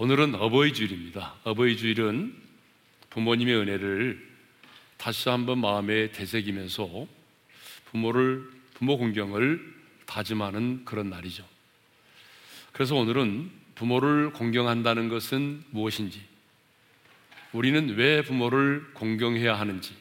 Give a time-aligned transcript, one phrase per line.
[0.00, 1.34] 오늘은 어버이 주일입니다.
[1.42, 2.32] 어버이 주일은
[3.10, 4.28] 부모님의 은혜를
[4.96, 7.08] 다시 한번 마음에 되새기면서
[7.86, 9.60] 부모를 부모 공경을
[10.06, 11.44] 다짐하는 그런 날이죠.
[12.70, 16.22] 그래서 오늘은 부모를 공경한다는 것은 무엇인지,
[17.52, 19.96] 우리는 왜 부모를 공경해야 하는지,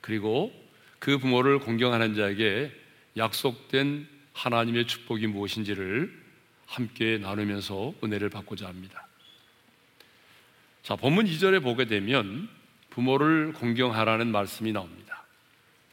[0.00, 0.52] 그리고
[0.98, 2.72] 그 부모를 공경하는 자에게
[3.16, 6.24] 약속된 하나님의 축복이 무엇인지를
[6.66, 9.03] 함께 나누면서 은혜를 받고자 합니다.
[10.84, 12.46] 자, 본문 2절에 보게 되면
[12.90, 15.24] 부모를 공경하라는 말씀이 나옵니다.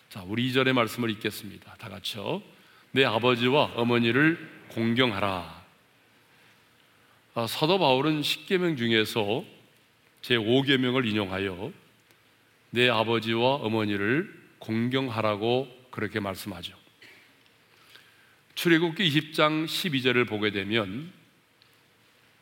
[0.10, 1.76] 자, 우리 2절의 말씀을 읽겠습니다.
[1.76, 2.44] 다 같이요.
[2.92, 4.38] 내 아버지와 어머니를
[4.68, 5.64] 공경하라.
[7.36, 9.46] 아, 사도 바울은 10계명 중에서
[10.22, 11.72] 제 5계명을 인용하여
[12.72, 14.30] 내 아버지와 어머니를
[14.60, 16.76] 공경하라고 그렇게 말씀하죠.
[18.56, 21.14] 출애굽기 20장 12절을 보게 되면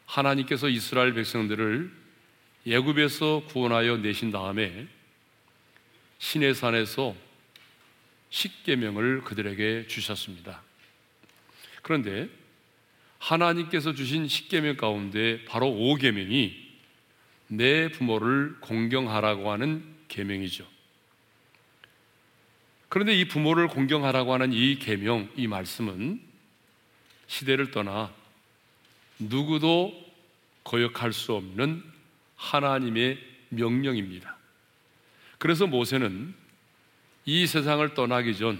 [0.07, 1.98] 하나님께서 이스라엘 백성들을
[2.69, 4.87] 예굽에서 구원하여 내신 다음에
[6.19, 7.15] 신의 산에서
[8.29, 10.61] 십계명을 그들에게 주셨습니다.
[11.81, 12.29] 그런데
[13.17, 16.69] 하나님께서 주신 십계명 가운데 바로 오계명이
[17.47, 20.63] 내 부모를 공경하라고 하는 계명이죠.
[22.87, 26.21] 그런데 이 부모를 공경하라고 하는 이 계명, 이 말씀은
[27.25, 28.13] 시대를 떠나
[29.17, 29.91] 누구도
[30.63, 31.98] 거역할 수 없는
[32.39, 34.37] 하나님의 명령입니다.
[35.37, 36.33] 그래서 모세는
[37.25, 38.59] 이 세상을 떠나기 전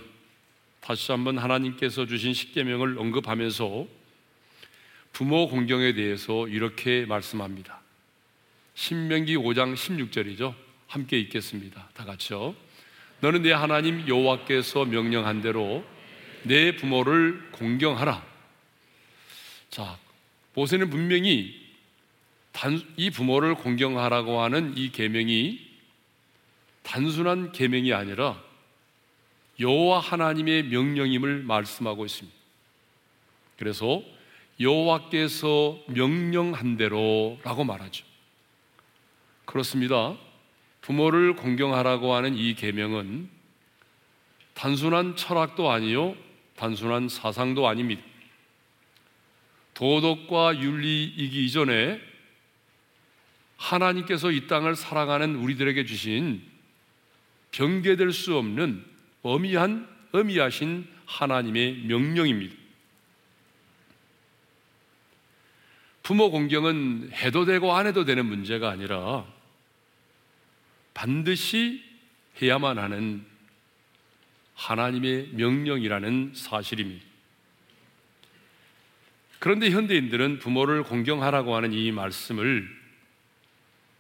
[0.82, 3.88] 다시 한번 하나님께서 주신 십계명을 언급하면서
[5.14, 7.82] 부모 공경에 대해서 이렇게 말씀합니다.
[8.76, 10.54] 신명기 5장 16절이죠.
[10.88, 11.90] 함께 읽겠습니다.
[11.94, 12.56] 다 같이요.
[13.22, 15.84] 너는 내 하나님 여호와께서 명령한 대로
[16.44, 18.26] 내 부모를 공경하라.
[19.70, 19.98] 자,
[20.54, 21.69] 모세는 분명히 단,
[22.98, 25.68] 이 부모를 공경하라고 하는 이 계명이
[26.84, 28.42] 단순한 계명이 아니라
[29.60, 32.38] 여호와 하나님의 명령임을 말씀하고 있습니다.
[33.58, 34.02] 그래서
[34.60, 38.06] 여호와께서 명령한 대로라고 말하죠.
[39.46, 40.18] 그렇습니다.
[40.82, 43.30] 부모를 공경하라고 하는 이 계명은
[44.54, 46.16] 단순한 철학도 아니요,
[46.56, 48.02] 단순한 사상도 아닙니다.
[49.74, 52.09] 도덕과 윤리이기 이전에
[53.60, 56.42] 하나님께서 이 땅을 살아가는 우리들에게 주신
[57.52, 58.86] 변개될 수 없는
[59.22, 62.56] 어미한 어미하신 하나님의 명령입니다.
[66.02, 69.26] 부모 공경은 해도 되고 안 해도 되는 문제가 아니라
[70.94, 71.84] 반드시
[72.42, 73.26] 해야만 하는
[74.56, 77.06] 하나님의 명령이라는 사실입니다.
[79.38, 82.79] 그런데 현대인들은 부모를 공경하라고 하는 이 말씀을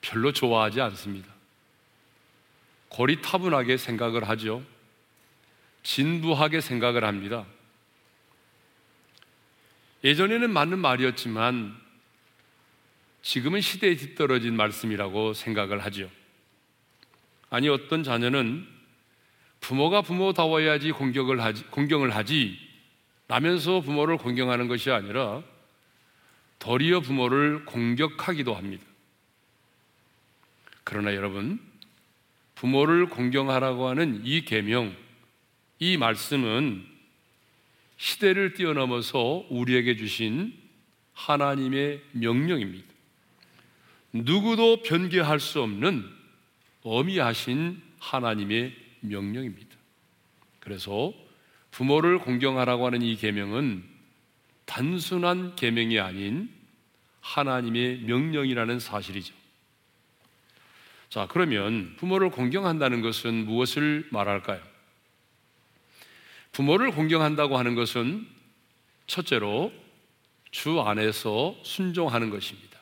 [0.01, 1.27] 별로 좋아하지 않습니다.
[2.89, 4.63] 고리타분하게 생각을 하죠.
[5.83, 7.45] 진부하게 생각을 합니다.
[10.03, 11.77] 예전에는 맞는 말이었지만
[13.21, 16.09] 지금은 시대에 뒤떨어진 말씀이라고 생각을 하죠.
[17.49, 18.67] 아니 어떤 자녀는
[19.59, 22.57] 부모가 부모다워야지 공격을 하지, 공경을 하지
[23.27, 25.43] 라면서 부모를 공경하는 것이 아니라
[26.59, 28.83] 도리어 부모를 공격하기도 합니다.
[30.89, 31.59] 그러나 여러분
[32.55, 34.95] 부모를 공경하라고 하는 이 계명,
[35.77, 36.83] 이 말씀은
[37.97, 40.51] 시대를 뛰어넘어서 우리에게 주신
[41.13, 42.87] 하나님의 명령입니다.
[44.13, 46.09] 누구도 변개할 수 없는
[46.81, 49.75] 어미하신 하나님의 명령입니다.
[50.59, 51.13] 그래서
[51.69, 53.83] 부모를 공경하라고 하는 이 계명은
[54.65, 56.49] 단순한 계명이 아닌
[57.21, 59.38] 하나님의 명령이라는 사실이죠.
[61.09, 64.61] 자, 그러면 부모를 공경한다는 것은 무엇을 말할까요?
[66.51, 68.27] 부모를 공경한다고 하는 것은
[69.07, 69.73] 첫째로
[70.51, 72.77] 주 안에서 순종하는 것입니다.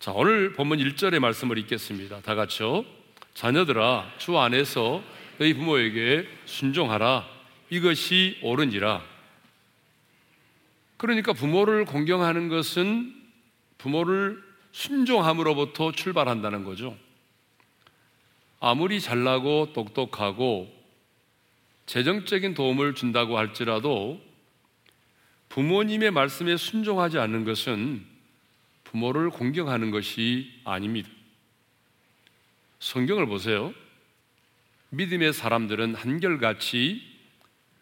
[0.00, 2.22] 자, 오늘 본문 1절의 말씀을 읽겠습니다.
[2.22, 2.84] 다 같이요.
[3.34, 5.02] 자녀들아, 주 안에서
[5.38, 7.24] 너희 부모에게 순종하라.
[7.70, 9.04] 이것이 옳은지라.
[10.96, 13.14] 그러니까 부모를 공경하는 것은
[13.78, 16.96] 부모를 순종함으로부터 출발한다는 거죠.
[18.60, 20.72] 아무리 잘나고 똑똑하고
[21.86, 24.20] 재정적인 도움을 준다고 할지라도
[25.48, 28.04] 부모님의 말씀에 순종하지 않는 것은
[28.84, 31.08] 부모를 공경하는 것이 아닙니다.
[32.80, 33.72] 성경을 보세요.
[34.90, 37.02] 믿음의 사람들은 한결같이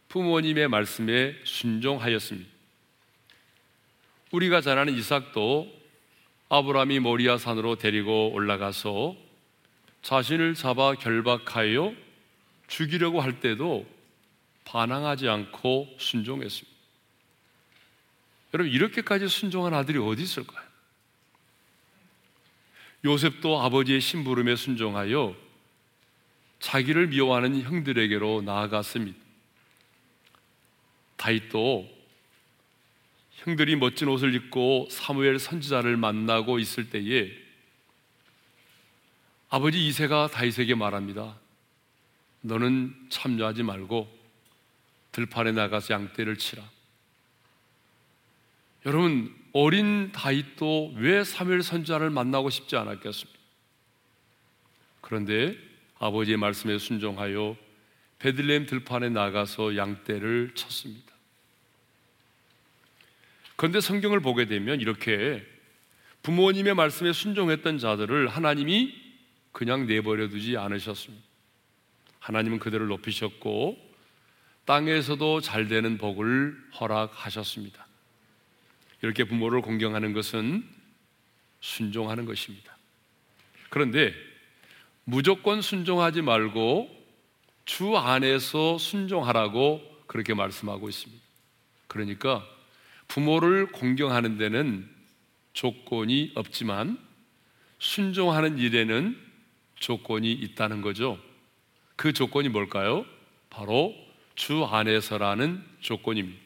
[0.09, 2.49] 부모님의 말씀에 순종하였습니다.
[4.33, 5.73] 우리가 잘 아는 이삭도
[6.49, 9.17] 아브라함이 모리아 산으로 데리고 올라가서
[10.03, 11.93] 자신을 잡아 결박하여
[12.69, 13.87] 죽이려고 할 때도
[14.65, 16.77] 반항하지 않고 순종했습니다.
[18.55, 20.65] 여러분 이렇게까지 순종한 아들이 어디 있을까요?
[23.05, 25.35] 요셉도 아버지의 심부름에 순종하여
[26.61, 29.19] 자기를 미워하는 형들에게로 나아갔습니다.
[31.17, 31.96] 다윗도
[33.47, 37.31] 형들이 멋진 옷을 입고 사무엘 선지자를 만나고 있을 때에
[39.49, 41.39] 아버지 이세가 다윗에게 말합니다.
[42.41, 44.13] 너는 참여하지 말고
[45.13, 46.69] 들판에 나가서 양떼를 치라.
[48.85, 53.39] 여러분 어린 다윗도 왜 사무엘 선지자를 만나고 싶지 않았겠습니까?
[55.03, 55.57] 그런데
[56.01, 57.57] 아버지의 말씀에 순종하여
[58.19, 61.16] 베들레헴 들판에 나가서 양떼를 쳤습니다.
[63.57, 65.45] 그런데 성경을 보게 되면 이렇게
[66.23, 68.95] 부모님의 말씀에 순종했던 자들을 하나님이
[69.53, 71.25] 그냥 내버려 두지 않으셨습니다.
[72.21, 73.79] 하나님은 그들을 높이셨고
[74.67, 77.87] 땅에서도 잘 되는 복을 허락하셨습니다.
[79.03, 80.69] 이렇게 부모를 공경하는 것은
[81.61, 82.77] 순종하는 것입니다.
[83.71, 84.13] 그런데
[85.05, 86.91] 무조건 순종하지 말고
[87.65, 91.23] 주 안에서 순종하라고 그렇게 말씀하고 있습니다.
[91.87, 92.45] 그러니까
[93.09, 94.89] 부모를 공경하는 데는
[95.53, 96.99] 조건이 없지만
[97.79, 99.17] 순종하는 일에는
[99.79, 101.19] 조건이 있다는 거죠.
[101.97, 103.07] 그 조건이 뭘까요?
[103.51, 103.95] 바로
[104.35, 106.41] 주 안에서라는 조건입니다.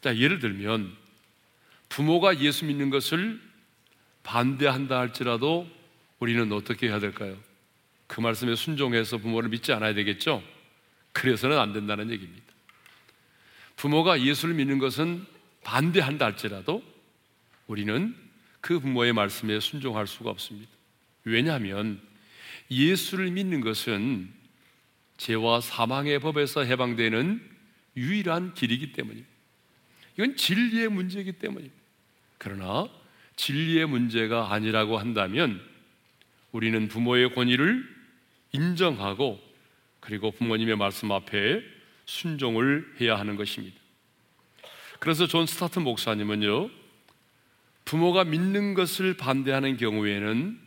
[0.00, 0.96] 자, 예를 들면
[1.88, 3.40] 부모가 예수 믿는 것을
[4.22, 5.68] 반대한다 할지라도
[6.20, 7.36] 우리는 어떻게 해야 될까요?
[8.06, 10.42] 그 말씀에 순종해서 부모를 믿지 않아야 되겠죠?
[11.12, 12.49] 그래서는 안 된다는 얘기입니다.
[13.80, 15.24] 부모가 예수를 믿는 것은
[15.64, 16.82] 반대한다 할지라도
[17.66, 18.14] 우리는
[18.60, 20.70] 그 부모의 말씀에 순종할 수가 없습니다.
[21.24, 21.98] 왜냐하면
[22.70, 24.30] 예수를 믿는 것은
[25.16, 27.40] 죄와 사망의 법에서 해방되는
[27.96, 29.30] 유일한 길이기 때문입니다.
[30.18, 31.74] 이건 진리의 문제이기 때문입니다.
[32.36, 32.86] 그러나
[33.36, 35.58] 진리의 문제가 아니라고 한다면
[36.52, 37.88] 우리는 부모의 권위를
[38.52, 39.40] 인정하고
[40.00, 41.79] 그리고 부모님의 말씀 앞에
[42.10, 43.78] 순종을 해야 하는 것입니다.
[44.98, 46.68] 그래서 존 스토트 목사님은요,
[47.84, 50.60] 부모가 믿는 것을 반대하는 경우에는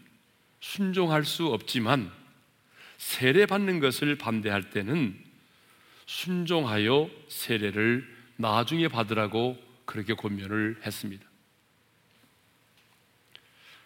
[0.62, 2.12] 순종할 수 없지만
[2.98, 5.22] 세례받는 것을 반대할 때는
[6.06, 8.07] 순종하여 세례를
[8.38, 11.25] 나중에 받으라고 그렇게 권면을 했습니다.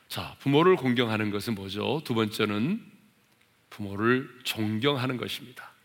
[0.08, 2.02] 자, 부모를 공경하는 것은 뭐죠?
[2.06, 2.84] 두 번째는
[3.72, 5.77] 부모를 존경하는 것입니다.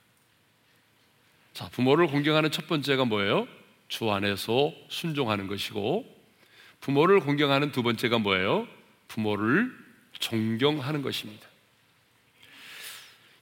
[1.53, 3.47] 자, 부모를 공경하는 첫 번째가 뭐예요?
[3.89, 6.05] 주 안에서 순종하는 것이고,
[6.81, 8.67] 부모를 공경하는 두 번째가 뭐예요?
[9.09, 9.71] 부모를
[10.19, 11.47] 존경하는 것입니다.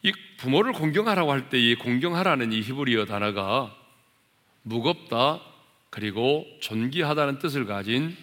[0.02, 3.74] 이 부모를 공경하라고 할 때 이 공경하라는 이 히브리어 단어가
[4.62, 5.40] 무겁다
[5.90, 8.16] 그리고 존귀하다는 뜻을 가진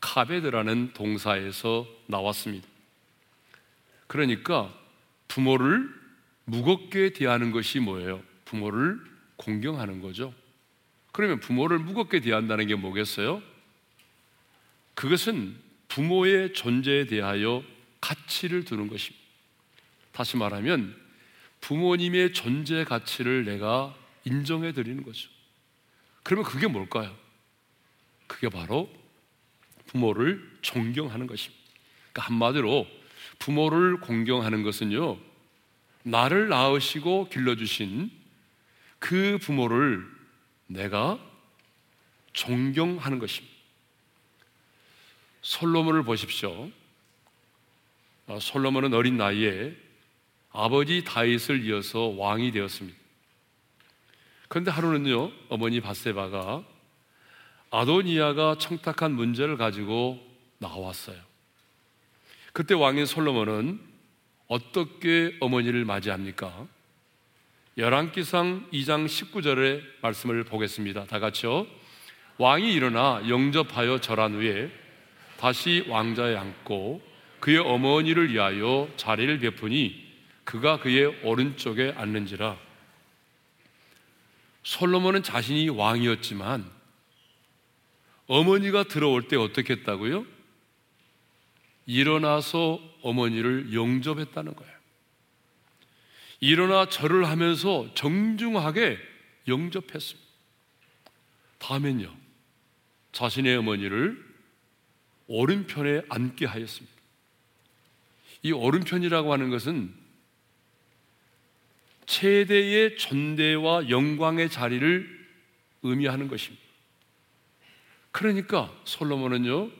[0.00, 2.66] 카베드라는 동사에서 나왔습니다.
[4.06, 4.72] 그러니까
[5.28, 5.88] 부모를
[6.44, 8.22] 무겁게 대하는 것이 뭐예요?
[8.44, 9.00] 부모를
[9.40, 10.34] 공경하는 거죠.
[11.12, 13.42] 그러면 부모를 무겁게 대한다는 게 뭐겠어요?
[14.94, 15.56] 그것은
[15.88, 17.64] 부모의 존재에 대하여
[18.00, 19.18] 가치를 두는 것입니다.
[20.12, 20.94] 다시 말하면
[21.62, 25.30] 부모님의 존재 가치를 내가 인정해 드리는 거죠.
[26.22, 27.16] 그러면 그게 뭘까요?
[28.26, 28.92] 그게 바로
[29.86, 31.64] 부모를 존경하는 것입니다.
[32.12, 32.86] 그러니까 한마디로
[33.38, 35.18] 부모를 공경하는 것은요,
[36.02, 38.19] 나를 낳으시고 길러주신
[39.00, 40.06] 그 부모를
[40.68, 41.18] 내가
[42.32, 43.52] 존경하는 것입니다.
[45.42, 46.70] 솔로몬을 보십시오.
[48.28, 49.74] 아, 솔로몬은 어린 나이에
[50.52, 52.96] 아버지 다윗을 이어서 왕이 되었습니다.
[54.48, 56.62] 그런데 하루는요, 어머니 바세바가
[57.70, 60.20] 아도니아가 청탁한 문제를 가지고
[60.58, 61.20] 나왔어요.
[62.52, 63.80] 그때 왕인 솔로몬은
[64.48, 66.66] 어떻게 어머니를 맞이합니까?
[67.80, 71.06] 열왕기상 2장 19절의 말씀을 보겠습니다.
[71.06, 71.66] 다 같이요.
[72.36, 74.70] 왕이 일어나 영접하여 절한 후에
[75.38, 77.00] 다시 왕자에 앉고
[77.40, 79.98] 그의 어머니를 위하여 자리를 베푸니
[80.44, 82.58] 그가 그의 오른쪽에 앉는지라.
[84.62, 86.70] 솔로몬은 자신이 왕이었지만
[88.26, 90.26] 어머니가 들어올 때 어떻게 했다고요?
[91.86, 94.79] 일어나서 어머니를 영접했다는 거예요.
[96.40, 98.98] 일어나 절을 하면서 정중하게
[99.46, 100.28] 영접했습니다.
[101.58, 102.16] 다음엔요.
[103.12, 104.24] 자신의 어머니를
[105.26, 106.96] 오른편에 앉게 하였습니다.
[108.42, 109.94] 이 오른편이라고 하는 것은
[112.06, 115.28] 최대의 존대와 영광의 자리를
[115.82, 116.64] 의미하는 것입니다.
[118.10, 119.70] 그러니까 솔로몬은요,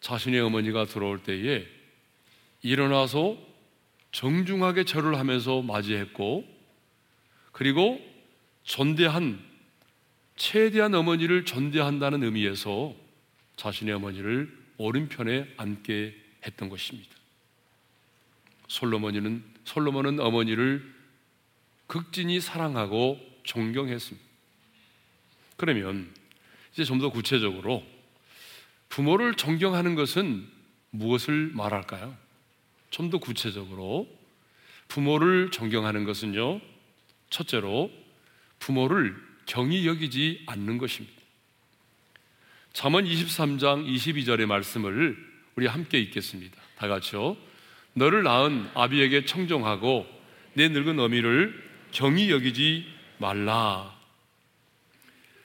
[0.00, 1.66] 자신의 어머니가 들어올 때에
[2.62, 3.51] 일어나서
[4.12, 6.46] 정중하게 절을 하면서 맞이했고,
[7.52, 8.00] 그리고
[8.62, 9.42] 존대한,
[10.36, 12.94] 최대한 어머니를 존대한다는 의미에서
[13.56, 16.16] 자신의 어머니를 오른편에 앉게
[16.46, 17.10] 했던 것입니다.
[18.68, 20.92] 솔로몬은 솔로몬은 어머니를
[21.86, 24.26] 극진히 사랑하고 존경했습니다.
[25.56, 26.12] 그러면
[26.72, 27.84] 이제 좀 더 구체적으로
[28.88, 30.48] 부모를 존경하는 것은
[30.90, 32.16] 무엇을 말할까요?
[32.92, 34.06] 좀 더 구체적으로
[34.86, 36.60] 부모를 존경하는 것은요.
[37.30, 37.90] 첫째로
[38.58, 41.20] 부모를 경히 여기지 않는 것입니다.
[42.72, 45.16] 잠언 23장 22절의 말씀을
[45.56, 46.60] 우리 함께 읽겠습니다.
[46.76, 47.36] 다 같이요.
[47.94, 50.06] 너를 낳은 아비에게 청종하고
[50.54, 52.86] 내 늙은 어미를 경히 여기지
[53.18, 53.98] 말라.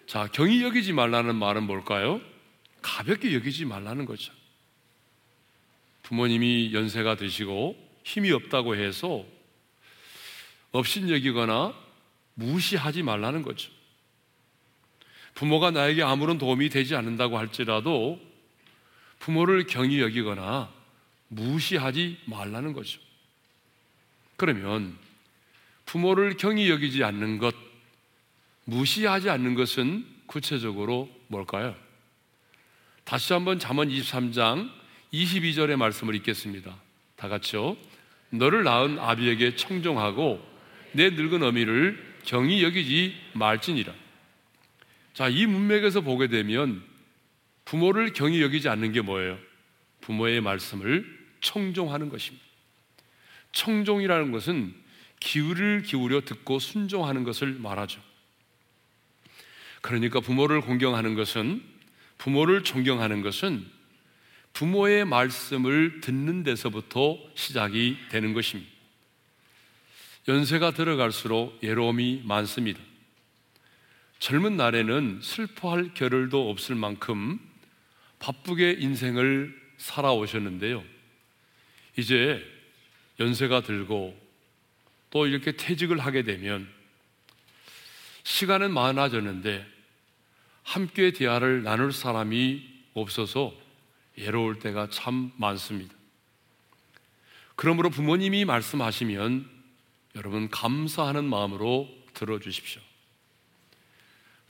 [0.06, 2.22] 자, 경히 여기지 말라는 말은 뭘까요?
[2.82, 4.37] 가볍게 여기지 말라는 거죠.
[6.08, 9.26] 부모님이 연세가 드시고 힘이 없다고 해서
[10.72, 11.74] 없인 여기거나
[12.36, 13.70] 무시하지 말라는 거죠.
[15.34, 18.22] 부모가 나에게 아무런 도움이 되지 않는다고 할지라도
[19.20, 20.72] 부모를 경히 여기거나
[21.28, 23.02] 무시하지 말라는 거죠.
[24.38, 24.98] 그러면
[25.86, 27.54] 부모를 경히 여기지 않는 것,
[28.64, 31.76] 무시하지 않는 것은 구체적으로 뭘까요?
[33.04, 34.76] 다시 한번 잠언 23장
[35.14, 36.76] 22절의 말씀을 읽겠습니다.
[37.16, 37.78] 다 같이요.
[38.30, 40.46] 너를 낳은 아비에게 청종하고
[40.92, 43.94] 내 늙은 어미를 경히 여기지 말지니라.
[45.14, 46.84] 자, 이 문맥에서 보게 되면
[47.66, 49.38] 부모를 경히 여기지 않는 게 뭐예요?
[50.02, 51.06] 부모의 말씀을
[51.42, 52.46] 청종하는 것입니다.
[53.52, 54.74] 청종이라는 것은
[55.20, 58.02] 기울을 기울여 듣고 순종하는 것을 말하죠.
[59.82, 61.64] 그러니까 부모를 공경하는 것은
[62.18, 63.66] 부모를 존경하는 것은
[64.58, 68.72] 부모의 말씀을 듣는 데서부터 시작이 되는 것입니다.
[70.28, 72.80] 연세가 들어갈수록 예로움이 많습니다.
[74.18, 77.40] 젊은 날에는 슬퍼할 겨를도 없을 만큼
[78.18, 80.84] 바쁘게 인생을 살아오셨는데요.
[81.96, 82.44] 이제
[83.20, 84.20] 연세가 들고
[85.12, 86.68] 또 이렇게 퇴직을 하게 되면
[88.24, 89.64] 시간은 많아졌는데
[90.64, 93.66] 함께 대화를 나눌 사람이 없어서
[94.17, 95.95] 외로울 때가 참 많습니다.
[97.55, 99.50] 그러므로 부모님이 말씀하시면
[100.15, 102.81] 여러분 감사하는 마음으로 들어주십시오.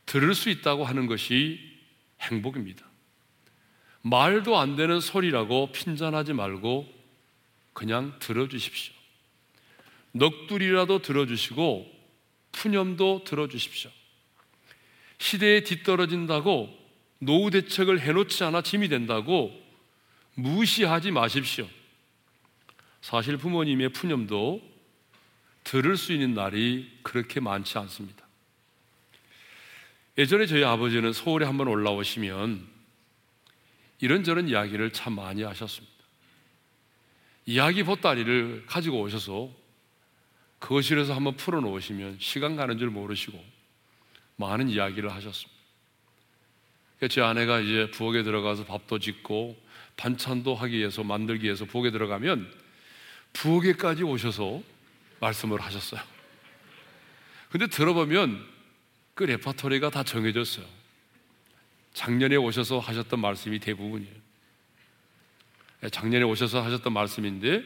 [0.06, 1.60] 들을 수 있다고 하는 것이
[2.22, 2.86] 행복입니다.
[4.02, 6.88] 말도 안 되는 소리라고 핀잔하지 말고
[7.74, 8.94] 그냥 들어주십시오.
[10.14, 11.92] 넋두리라도 들어주시고
[12.54, 13.92] 푸념도 들어주십시오.
[15.20, 16.77] 시대에 뒤떨어진다고
[17.20, 19.52] 노후 대책을 해놓지 않아 짐이 된다고
[20.36, 21.68] 무시하지 마십시오.
[23.02, 24.62] 사실 부모님의 푸념도
[25.64, 28.26] 들을 수 있는 날이 그렇게 많지 않습니다.
[30.18, 32.68] 예전에 저희 아버지는 서울에 한번 올라오시면
[34.00, 35.96] 이런저런 이야기를 참 많이 하셨습니다.
[37.46, 39.50] 이야기 보따리를 가지고 오셔서
[40.60, 43.44] 거실에서 한번 풀어놓으시면 시간 가는 줄 모르시고
[44.38, 45.57] 많은 이야기를 하셨습니다.
[47.10, 49.56] 제 아내가 이제 부엌에 들어가서 밥도 짓고
[49.98, 52.52] 반찬도 하기 위해서 만들기 위해서 부엌에 들어가면
[53.34, 54.62] 부엌에까지 오셔서
[55.20, 56.02] 말씀을 하셨어요.
[57.50, 58.46] 근데 들어보면
[59.14, 60.66] 그 레퍼토리가 다 정해졌어요.
[61.94, 64.16] 작년에 오셔서 하셨던 말씀이 대부분이에요.
[65.84, 67.64] 예, 작년에 오셔서 하셨던 말씀인데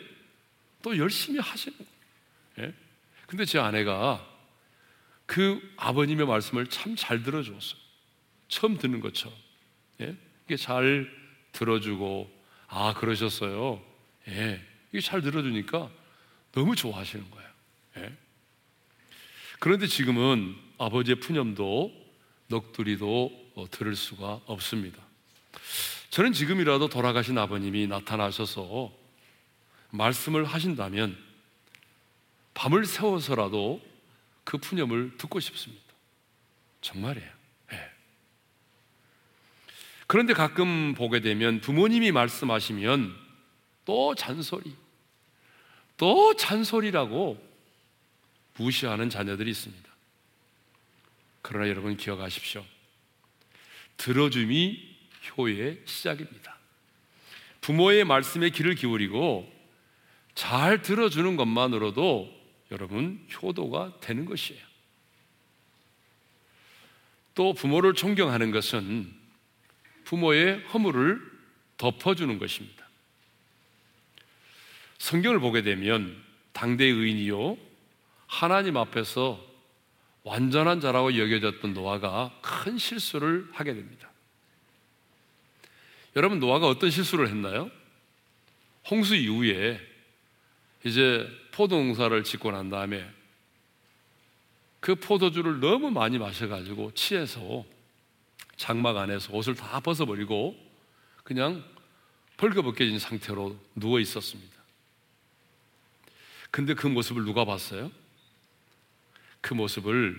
[0.82, 2.70] 또 열심히 하시는 거예요.
[2.70, 2.74] 예?
[3.28, 4.26] 근데 제 아내가
[5.26, 7.80] 그 아버님의 말씀을 참 잘 들어주었어요.
[8.51, 9.34] 처음 듣는 것처럼.
[10.01, 10.15] 예?
[10.46, 11.10] 이게 잘
[11.53, 12.29] 들어주고,
[12.67, 13.81] 아, 그러셨어요.
[14.27, 14.62] 예.
[14.91, 15.89] 이게 잘 들어주니까
[16.51, 17.50] 너무 좋아하시는 거예요.
[17.98, 18.13] 예?
[19.60, 21.93] 그런데 지금은 아버지의 푸념도
[22.50, 25.01] 넋두리도 어, 들을 수가 없습니다.
[26.10, 28.91] 저는 지금이라도 돌아가신 아버님이 나타나셔서
[29.91, 31.17] 말씀을 하신다면
[32.53, 33.81] 밤을 새워서라도
[34.43, 35.84] 그 푸념을 듣고 싶습니다.
[36.81, 37.41] 정말이에요.
[40.12, 40.13] 네.
[40.13, 43.15] 그런데 가끔 보게 되면 부모님이 말씀하시면
[43.86, 44.75] 또 잔소리,
[45.96, 47.41] 또 잔소리라고
[48.58, 49.89] 무시하는 자녀들이 있습니다.
[51.41, 52.65] 그러나 여러분 기억하십시오.
[53.96, 54.98] 들어줌이
[55.38, 56.58] 효의 시작입니다.
[57.62, 59.50] 부모의 말씀에 귀를 기울이고
[60.36, 62.30] 잘 들어주는 것만으로도
[62.72, 64.62] 여러분 효도가 되는 것이에요.
[67.34, 69.21] 또 부모를 존경하는 것은
[70.12, 71.22] 부모의 허물을
[71.77, 72.86] 덮어주는 것입니다.
[74.98, 77.58] 성경을 보게 되면 당대 의인이요
[78.27, 79.41] 하나님 앞에서
[80.24, 84.10] 완전한 자라고 여겨졌던 노아가 큰 실수를 하게 됩니다.
[86.18, 87.72] 여러분 노아가 어떤 실수를 했나요?
[88.89, 89.80] 홍수 이후에
[90.84, 93.10] 이제 포도 농사를 짓고 난 다음에
[94.82, 97.63] 그 포도주를 너무 많이 마셔가지고 취해서
[98.62, 100.56] 장막 안에서 옷을 다 벗어버리고
[101.24, 101.63] 그냥
[102.38, 104.53] 벌거벗겨진 상태로 누워 있었습니다.
[106.51, 107.91] 근데 그 모습을 누가 봤어요?
[109.41, 110.15] 그 모습을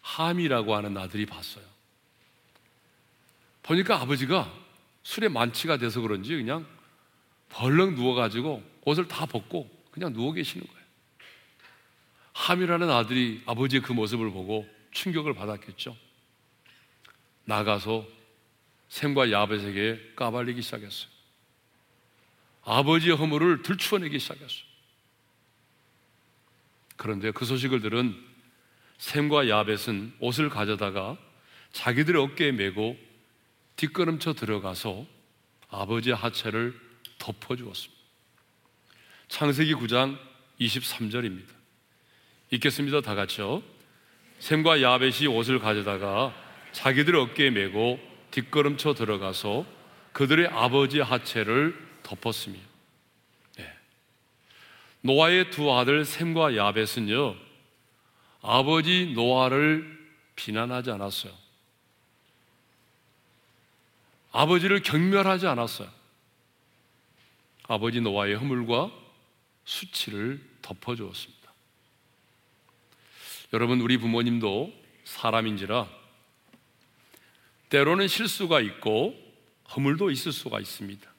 [0.00, 1.64] 함이라고 하는 아들이 봤어요.
[3.62, 4.50] 보니까 아버지가
[5.02, 6.66] 술에 만취가 돼서 그런지 그냥
[7.50, 10.86] 벌렁 누워가지고 옷을 다 벗고 그냥 누워 계시는 거예요.
[12.32, 16.05] 함이라는 아들이 아버지의 그 모습을 보고 충격을 받았겠죠.
[17.46, 18.06] 나가서
[18.88, 21.08] 샘과 야벳에게 까발리기 시작했어요.
[22.62, 24.66] 아버지의 허물을 들추어내기 시작했어요.
[26.96, 28.14] 그런데 그 소식을 들은
[28.98, 31.16] 샘과 야벳은 옷을 가져다가
[31.72, 32.96] 자기들의 어깨에 메고
[33.76, 35.06] 뒷걸음쳐 들어가서
[35.68, 36.78] 아버지의 하체를
[37.18, 37.94] 덮어주었습니다.
[39.28, 40.18] 창세기 9장
[40.60, 41.48] 23절입니다.
[42.50, 43.00] 읽겠습니다.
[43.00, 43.62] 다 같이요.
[44.38, 46.45] 샘과 야벳이 옷을 가져다가
[46.76, 47.98] 자기들 어깨에 메고
[48.32, 49.64] 뒷걸음쳐 들어가서
[50.12, 52.62] 그들의 아버지 하체를 덮었습니다.
[53.56, 53.72] 네.
[55.00, 57.34] 노아의 두 아들 샘과 야벳은요,
[58.42, 59.98] 아버지 노아를
[60.36, 61.32] 비난하지 않았어요.
[64.32, 65.88] 아버지를 경멸하지 않았어요.
[67.68, 68.90] 아버지 노아의 허물과
[69.64, 71.52] 수치를 덮어주었습니다.
[73.54, 74.74] 여러분, 우리 부모님도
[75.04, 76.05] 사람인지라
[77.68, 79.14] 때로는 실수가 있고
[79.74, 81.12] 허물도 있을 수가 있습니다.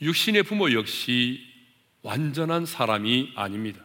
[0.00, 1.44] 육신의 부모 역시
[2.02, 3.84] 완전한 사람이 아닙니다.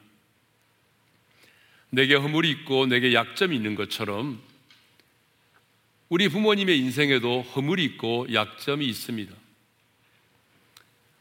[1.90, 4.42] 내게 허물이 있고 내게 약점이 있는 것처럼
[6.10, 9.34] 우리 부모님의 인생에도 허물이 있고 약점이 있습니다.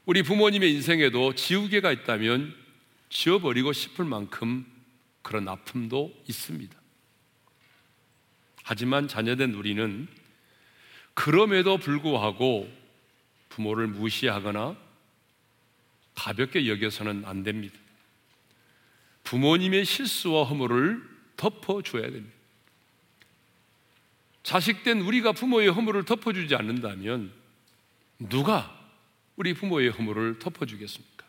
[0.06, 2.54] 우리 부모님의 인생에도 지우개가 있다면
[3.08, 4.66] 지워버리고 싶을 만큼
[5.22, 6.79] 그런 아픔도 있습니다.
[8.62, 10.08] 하지만 자녀된 우리는
[11.14, 12.70] 그럼에도 불구하고
[13.48, 14.76] 부모를 무시하거나
[16.14, 17.78] 가볍게 여겨서는 안 됩니다.
[19.24, 21.02] 부모님의 실수와 허물을
[21.36, 22.34] 덮어줘야 됩니다.
[24.42, 27.32] 자식된 우리가 부모의 허물을 덮어주지 않는다면
[28.18, 28.76] 누가
[29.36, 31.24] 우리 부모의 허물을 덮어주겠습니까?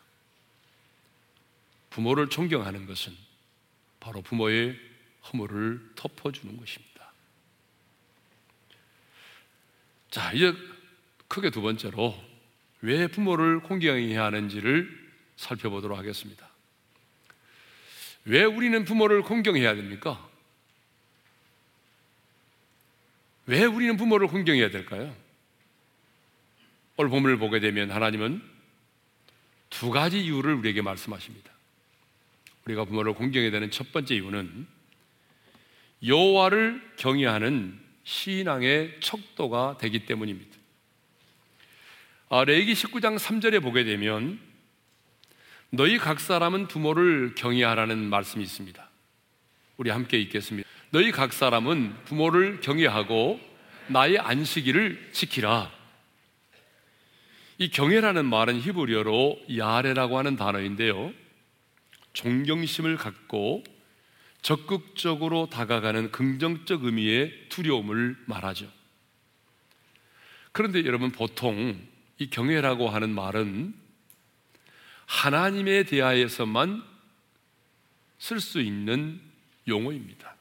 [1.90, 3.14] 부모를 존경하는 것은
[4.00, 4.78] 바로 부모의
[5.32, 6.91] 허물을 덮어주는 것입니다.
[10.12, 10.54] 자, 이제
[11.26, 12.14] 크게 두 번째로
[12.82, 16.46] 왜 부모를 공경해야 하는지를 살펴보도록 하겠습니다.
[18.26, 20.28] 왜 우리는 부모를 공경해야 됩니까?
[23.46, 25.16] 왜 우리는 부모를 공경해야 될까요?
[26.98, 28.42] 오늘 본문을 보게 되면 하나님은
[29.70, 31.50] 두 가지 이유를 우리에게 말씀하십니다.
[32.66, 34.66] 우리가 부모를 공경해야 되는 첫 번째 이유는
[36.04, 40.56] 여호와를 경외하는 신앙의 척도가 되기 때문입니다.
[42.28, 44.40] 아, 레기 19장 3절에 보게 되면
[45.70, 48.88] 너희 각 사람은 부모를 경외하라는 말씀이 있습니다.
[49.76, 50.68] 우리 함께 읽겠습니다.
[50.90, 53.40] 너희 각 사람은 부모를 경외하고
[53.88, 55.70] 나의 안식일을 지키라.
[57.58, 61.12] 이 경외라는 말은 히브리어로 야레라고 하는 단어인데요.
[62.12, 63.64] 존경심을 갖고
[64.42, 68.70] 적극적으로 다가가는 긍정적 의미의 두려움을 말하죠.
[70.50, 71.80] 그런데 여러분 보통
[72.18, 73.74] 이 경외라고 하는 말은
[75.06, 76.82] 하나님에 대하여서만
[78.18, 79.20] 쓸 수 있는
[79.68, 80.36] 용어입니다.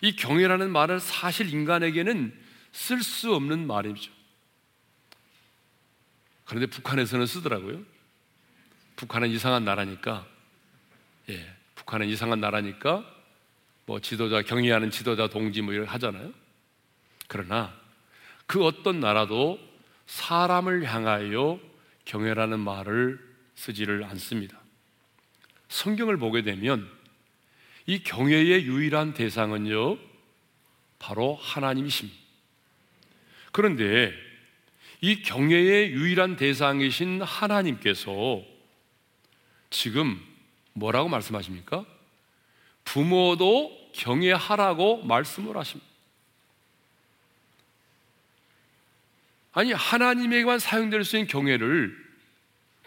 [0.00, 2.38] 이 경외라는 말을 사실 인간에게는
[2.72, 4.12] 쓸 수 없는 말이죠.
[6.44, 7.82] 그런데 북한에서는 쓰더라고요.
[8.96, 10.26] 북한은 이상한 나라니까,
[11.30, 11.53] 예,
[11.84, 13.04] 북한은 이상한 나라니까,
[13.86, 16.32] 뭐 지도자, 경의하는 지도자 동지 뭐 이런 하잖아요.
[17.28, 17.74] 그러나
[18.46, 19.58] 그 어떤 나라도
[20.06, 21.60] 사람을 향하여
[22.04, 23.18] 경외라는 말을
[23.54, 24.58] 쓰지를 않습니다.
[25.68, 26.90] 성경을 보게 되면
[27.86, 29.98] 이 경외의 유일한 대상은요,
[30.98, 32.18] 바로 하나님이십니다.
[33.52, 34.12] 그런데
[35.02, 38.42] 이 경외의 유일한 대상이신 하나님께서
[39.68, 40.33] 지금
[40.74, 41.84] 뭐라고 말씀하십니까?
[42.84, 45.90] 부모도 경외하라고 말씀을 하십니다.
[49.52, 51.96] 아니, 하나님에게만 사용될 수 있는 경외를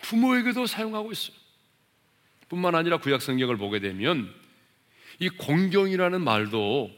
[0.01, 1.35] 부모에게도 사용하고 있어요.
[2.49, 4.33] 뿐만 아니라 구약 성경을 보게 되면
[5.19, 6.91] 이 공경이라는 말도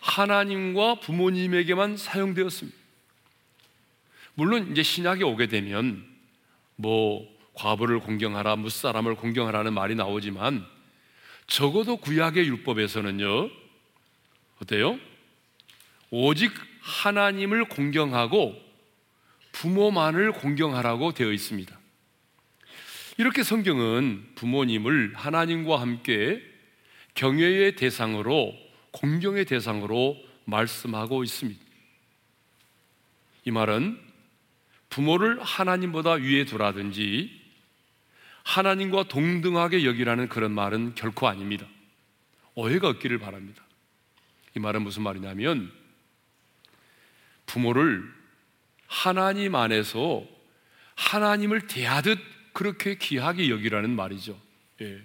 [0.00, 2.78] 하나님과 부모님에게만 사용되었습니다.
[4.34, 6.06] 물론 이제 신약에 오게 되면
[6.76, 7.26] 뭐
[7.56, 10.64] 과부를 공경하라, 무사람을 공경하라는 말이 나오지만
[11.46, 13.50] 적어도 구약의 율법에서는요,
[14.62, 14.98] 어때요?
[16.10, 18.54] 오직 하나님을 공경하고
[19.52, 21.76] 부모만을 공경하라고 되어 있습니다.
[23.18, 26.42] 이렇게 성경은 부모님을 하나님과 함께
[27.14, 28.54] 경외의 대상으로
[28.90, 31.60] 공경의 대상으로 말씀하고 있습니다.
[33.46, 33.98] 이 말은
[34.90, 37.45] 부모를 하나님보다 위에 두라든지
[38.46, 41.66] 하나님과 동등하게 여기라는 그런 말은 결코 아닙니다.
[42.54, 43.60] 오해가 없기를 바랍니다.
[44.56, 45.72] 이 말은 무슨 말이냐면
[47.46, 48.08] 부모를
[48.86, 50.24] 하나님 안에서
[50.94, 52.20] 하나님을 대하듯
[52.52, 54.40] 그렇게 귀하게 여기라는 말이죠.
[54.80, 55.02] 예.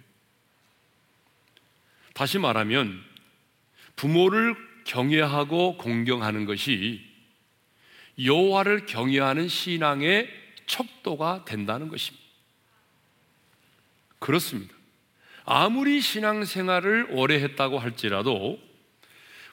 [2.13, 3.03] 다시 말하면
[3.95, 7.03] 부모를 경외하고 공경하는 것이
[8.23, 10.29] 여호와를 경외하는 신앙의
[10.67, 12.20] 척도가 된다는 것입니다.
[14.21, 14.73] 그렇습니다.
[15.45, 18.59] 아무리 신앙생활을 오래 했다고 할지라도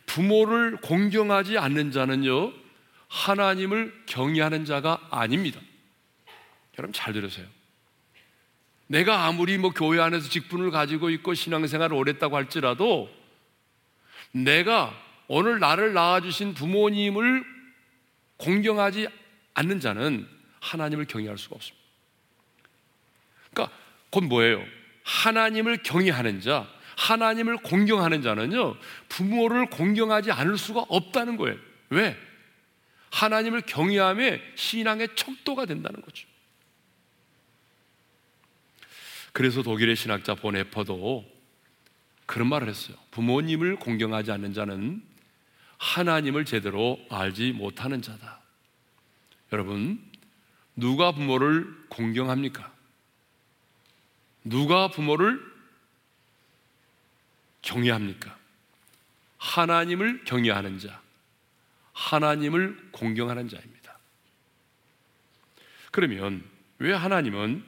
[0.05, 2.53] 부모를 공경하지 않는 자는요
[3.09, 5.59] 하나님을 경외하는 자가 아닙니다.
[6.79, 7.47] 여러분 잘 들으세요.
[8.87, 13.11] 내가 아무리 뭐 교회 안에서 직분을 가지고 있고 신앙생활을 오래 했다고 할지라도
[14.33, 14.95] 내가
[15.29, 17.45] 오늘 나를 낳아주신 부모님을
[18.37, 19.09] 공경하지
[19.55, 20.29] 않는 자는
[20.61, 21.87] 하나님을 경외할 수가 없습니다.
[23.51, 23.77] 그러니까
[24.11, 24.65] 곧 뭐예요?
[25.05, 28.77] 하나님을 경외하는 자, 하나님을 공경하는 자는요,
[29.09, 31.57] 부모를 공경하지 않을 수가 없다는 거예요.
[31.91, 32.17] 왜?
[33.11, 36.27] 하나님을 경외함에 신앙의 척도가 된다는 거죠.
[39.33, 41.25] 그래서 독일의 신학자 보네퍼도
[42.27, 42.97] 그런 말을 했어요.
[43.13, 45.03] 부모님을 공경하지 않는 자는
[45.79, 48.41] 하나님을 제대로 알지 못하는 자다.
[49.53, 50.03] 여러분,
[50.77, 52.78] 누가 부모를 공경합니까?
[54.49, 55.41] 누가 부모를
[57.63, 58.37] 경외합니까?
[59.39, 61.01] 하나님을 경외하는 자,
[61.93, 63.99] 하나님을 공경하는 자입니다.
[65.91, 66.45] 그러면
[66.79, 67.65] 왜 하나님은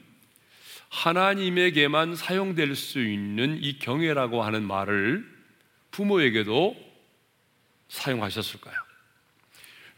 [0.88, 5.24] 하나님에게만 사용될 수 있는 이 경외라고 하는 말을
[5.92, 6.76] 부모에게도
[7.88, 8.76] 사용하셨을까요?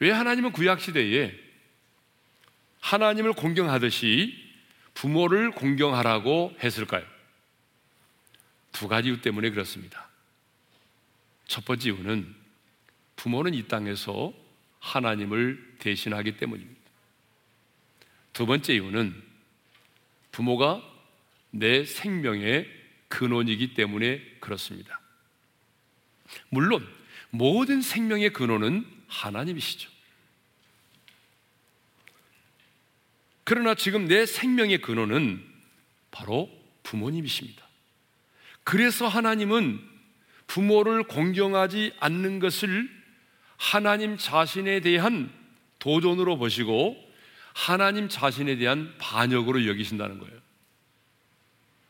[0.01, 1.35] 왜 하나님은 구약 시대에
[2.81, 4.41] 하나님을 공경하듯이
[4.94, 7.05] 부모를 공경하라고 했을까요?
[8.72, 10.09] 두 가지 이유 때문에 그렇습니다.
[11.46, 12.35] 첫 번째 이유는
[13.16, 14.33] 부모는 이 땅에서
[14.81, 16.81] 하나님을 대신하기 때문입니다.
[18.33, 19.22] 두 번째 이유는
[20.33, 20.83] 부모가
[21.50, 22.66] 내 생명의
[23.09, 25.00] 근원이기 때문에 그렇습니다.
[26.48, 26.88] 물론
[27.31, 29.91] 모든 생명의 근원은 하나님이시죠.
[33.44, 35.44] 그러나 지금 내 생명의 근원은
[36.11, 36.50] 바로
[36.83, 37.66] 부모님이십니다.
[38.64, 39.81] 그래서 하나님은
[40.46, 42.88] 부모를 공경하지 않는 것을
[43.57, 45.33] 하나님 자신에 대한
[45.78, 46.96] 도전으로 보시고
[47.55, 50.40] 하나님 자신에 대한 반역으로 여기신다는 거예요.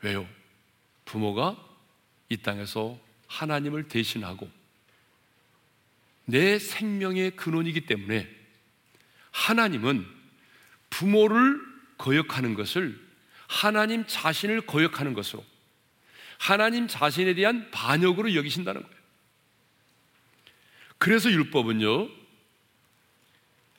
[0.03, 0.29] 왜요?
[1.05, 1.57] 부모가
[2.29, 4.51] 이 땅에서 하나님을 대신하고
[6.25, 8.29] 내 생명의 근원이기 때문에
[9.31, 10.07] 하나님은
[10.93, 11.59] 부모를
[11.97, 13.01] 거역하는 것을
[13.49, 15.45] 하나님 자신을 거역하는 것으로
[16.39, 18.97] 하나님 자신에 대한 반역으로 여기신다는 거예요.
[20.99, 22.09] 그래서 율법은요,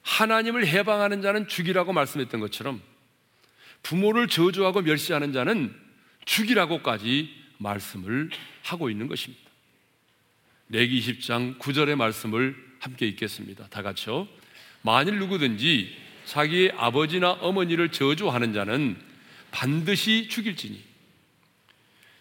[0.02, 2.82] 하나님을 해방하는 자는 죽이라고 말씀했던 것처럼
[3.84, 5.74] 부모를 저주하고 멸시하는 자는
[6.26, 8.30] 죽이라고까지 말씀을
[8.64, 9.44] 하고 있는 것입니다.
[10.68, 13.68] 내기 20장 9절의 말씀을 함께 읽겠습니다.
[13.68, 14.28] 다 같이요.
[14.82, 18.98] 만일 누구든지 자기의 아버지나 어머니를 저주하는 자는
[19.52, 20.82] 반드시 죽일지니.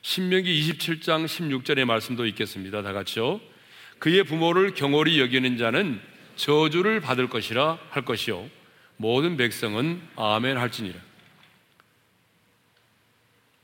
[0.02, 2.82] 신명기 27장 16절의 말씀도 읽겠습니다.
[2.82, 3.40] 다 같이요.
[3.98, 6.00] 그의 부모를 경홀히 여기는 자는
[6.36, 8.50] 저주를 받을 것이라 할 것이요
[8.96, 10.98] 모든 백성은 아멘 할지니라.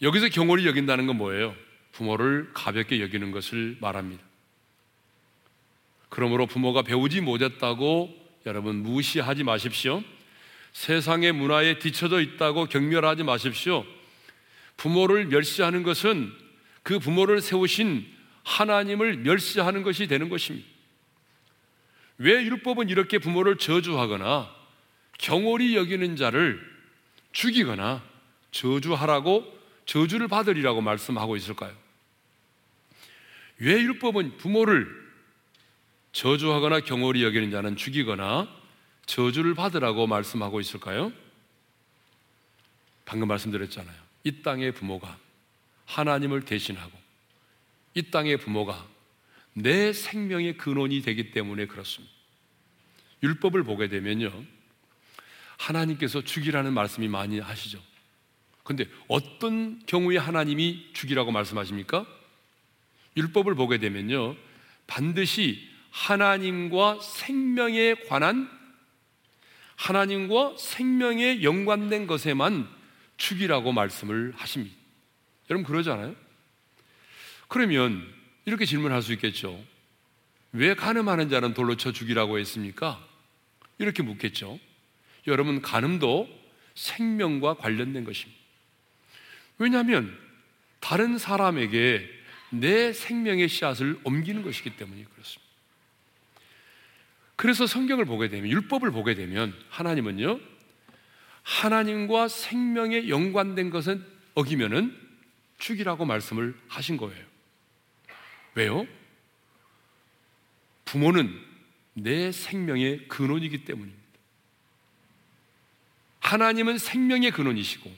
[0.01, 1.57] 여기서 경홀히 여긴다는 건 뭐예요?
[1.93, 4.23] 부모를 가볍게 여기는 것을 말합니다.
[6.09, 8.15] 그러므로 부모가 배우지 못했다고
[8.47, 10.03] 여러분 무시하지 마십시오.
[10.79, 13.85] 세상의 문화에 뒤처져 있다고 경멸하지 마십시오.
[14.77, 16.33] 부모를 멸시하는 것은
[16.85, 18.07] 그 부모를 세우신
[18.45, 20.69] 하나님을 멸시하는 것이 되는 것입니다.
[22.19, 24.55] 왜 율법은 이렇게 부모를 저주하거나
[25.19, 26.65] 경홀히 여기는 자를
[27.33, 28.01] 죽이거나
[28.53, 31.75] 저주하라고 저주를 받으리라고 말씀하고 있을까요?
[33.59, 34.89] 왜 율법은 부모를
[36.13, 38.58] 저주하거나 경홀히 여기는 자는 죽이거나
[39.09, 41.13] 저주를 받으라고 말씀하고 있을까요?
[43.07, 43.97] 방금 말씀드렸잖아요.
[44.25, 45.19] 이 땅의 부모가
[45.87, 46.93] 하나님을 대신하고
[47.95, 48.87] 이 땅의 부모가
[49.55, 52.15] 내 생명의 근원이 되기 때문에 그렇습니다.
[53.23, 54.31] 율법을 보게 되면요.
[55.57, 57.83] 하나님께서 죽이라는 말씀이 많이 하시죠.
[58.63, 62.07] 근데 어떤 경우에 하나님이 죽이라고 말씀하십니까?
[63.17, 64.37] 율법을 보게 되면요.
[64.87, 68.58] 반드시 하나님과 생명에 관한
[69.79, 72.69] 하나님과 생명에 연관된 것에만
[73.17, 74.77] 죽이라고 말씀을 하십니다.
[75.49, 76.15] 여러분 그러잖아요?
[77.47, 78.07] 그러면
[78.45, 79.65] 이렇게 질문할 수 있겠죠.
[80.53, 83.03] 왜 가늠하는 자는 돌로 쳐 죽이라고 했습니까?
[83.79, 84.59] 이렇게 묻겠죠.
[85.27, 86.29] 여러분, 가늠도
[86.75, 88.41] 생명과 관련된 것입니다.
[89.59, 90.19] 왜냐하면
[90.81, 92.09] 다른 사람에게
[92.51, 95.48] 내 생명의 씨앗을 옮기는 것이기 때문에 그렇습니다.
[97.39, 100.41] 그래서 성경을 보게 되면, 율법을 보게 되면, 하나님은요,
[101.45, 104.93] 하나님과 생명에 연관된 것은 어기면은
[105.59, 107.25] 죽이라고 말씀을 하신 거예요.
[108.57, 108.89] 왜요?
[110.85, 111.33] 부모는
[111.95, 114.03] 내 생명의 근원이기 때문입니다.
[116.19, 117.89] 하나님은 생명의 근원이시고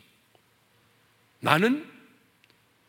[1.41, 1.89] 나는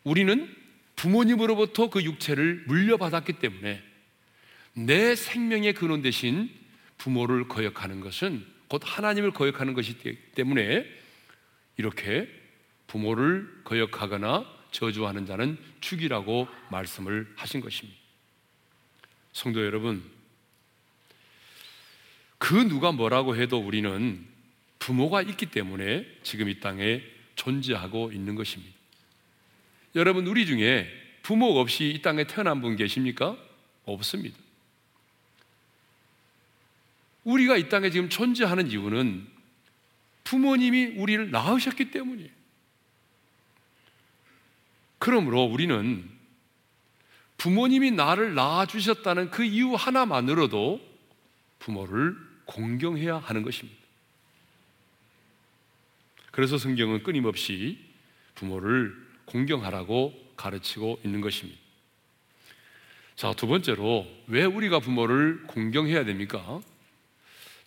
[0.04, 0.54] 우리는
[0.98, 3.91] 부모님으로부터 그 육체를 물려받았기 때문에
[4.74, 6.50] 내 생명의 근원 대신
[6.98, 10.86] 부모를 거역하는 것은 곧 하나님을 거역하는 것이기 때문에
[11.78, 12.30] 이렇게
[12.88, 18.00] 부모를 거역하거나 저주하는 자는 죽이라고 말씀을 하신 것입니다.
[19.34, 20.04] 성도 여러분,
[22.38, 24.26] 그 누가 뭐라고 해도 우리는
[24.80, 27.02] 부모가 있기 때문에 지금 이 땅에
[27.36, 28.74] 존재하고 있는 것입니다.
[29.96, 30.88] 여러분, 우리 중에
[31.24, 33.38] 부모 없이 이 땅에 태어난 분 계십니까?
[33.86, 34.38] 없습니다.
[37.24, 39.28] 우리가 이 땅에 지금 존재하는 이유는
[40.24, 42.30] 부모님이 우리를 낳으셨기 때문이에요.
[44.98, 46.10] 그러므로 우리는
[47.38, 50.80] 부모님이 나를 낳아주셨다는 그 이유 하나만으로도
[51.58, 53.80] 부모를 공경해야 하는 것입니다.
[56.32, 57.80] 그래서 성경은 끊임없이
[58.36, 61.60] 부모를 공경하라고 가르치고 있는 것입니다.
[63.16, 66.62] 자, 두 번째로 왜 우리가 부모를 공경해야 됩니까?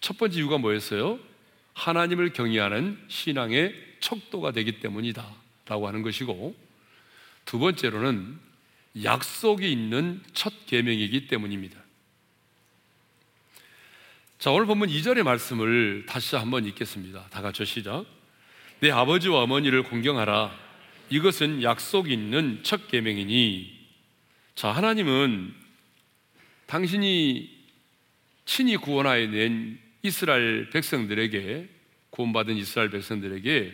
[0.05, 1.19] 첫 번째 이유가 뭐였어요?
[1.73, 5.27] 하나님을 경외하는 신앙의 척도가 되기 때문이다.
[5.65, 6.55] 라고 하는 것이고,
[7.47, 8.39] 두 번째로는
[9.03, 11.81] 약속이 있는 첫 계명이기 때문입니다.
[14.39, 17.27] 자, 오늘 본문 2절의 말씀을 다시 한번 읽겠습니다.
[17.31, 18.05] 다 같이 시작.
[18.81, 20.55] 내 아버지와 어머니를 공경하라.
[21.09, 23.73] 이것은 약속 있는 첫 계명이니.
[24.55, 25.55] 자, 하나님은
[26.67, 27.55] 당신이
[28.45, 31.67] 친히 구원하여 낸 이스라엘 백성들에게
[32.11, 33.73] 구원받은 이스라엘 백성들에게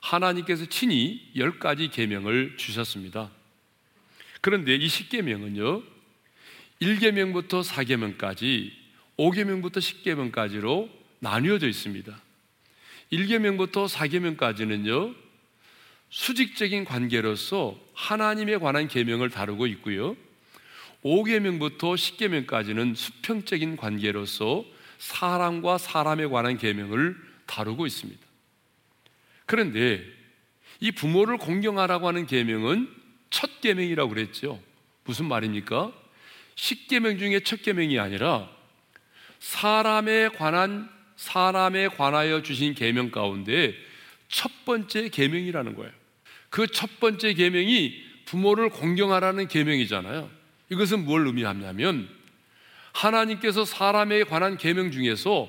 [0.00, 3.30] 하나님께서 친히 열 가지 계명을 주셨습니다.
[4.40, 5.82] 그런데 이 십계명은요.
[6.80, 8.72] 1계명부터 4계명까지
[9.18, 10.88] 5계명부터 10계명까지로
[11.18, 12.18] 나뉘어져 있습니다.
[13.12, 15.14] 1계명부터 4계명까지는요.
[16.08, 20.16] 수직적인 관계로서 하나님에 관한 계명을 다루고 있고요.
[21.04, 24.64] 5계명부터 10계명까지는 수평적인 관계로서
[25.02, 28.20] 사람과 사람에 관한 계명을 다루고 있습니다.
[29.46, 30.00] 그런데
[30.78, 32.88] 이 부모를 공경하라고 하는 계명은
[33.28, 34.62] 첫 계명이라고 그랬죠.
[35.02, 35.92] 무슨 말입니까?
[36.54, 38.48] 10계명 중에 첫 계명이 아니라
[39.40, 43.74] 사람에 관한 사람에 관하여 주신 계명 가운데
[44.28, 45.92] 첫 번째 계명이라는 거예요.
[46.48, 50.30] 그 첫 번째 계명이 부모를 공경하라는 계명이잖아요.
[50.70, 52.08] 이것은 뭘 의미하냐면
[52.92, 55.48] 하나님께서 사람에 관한 계명 중에서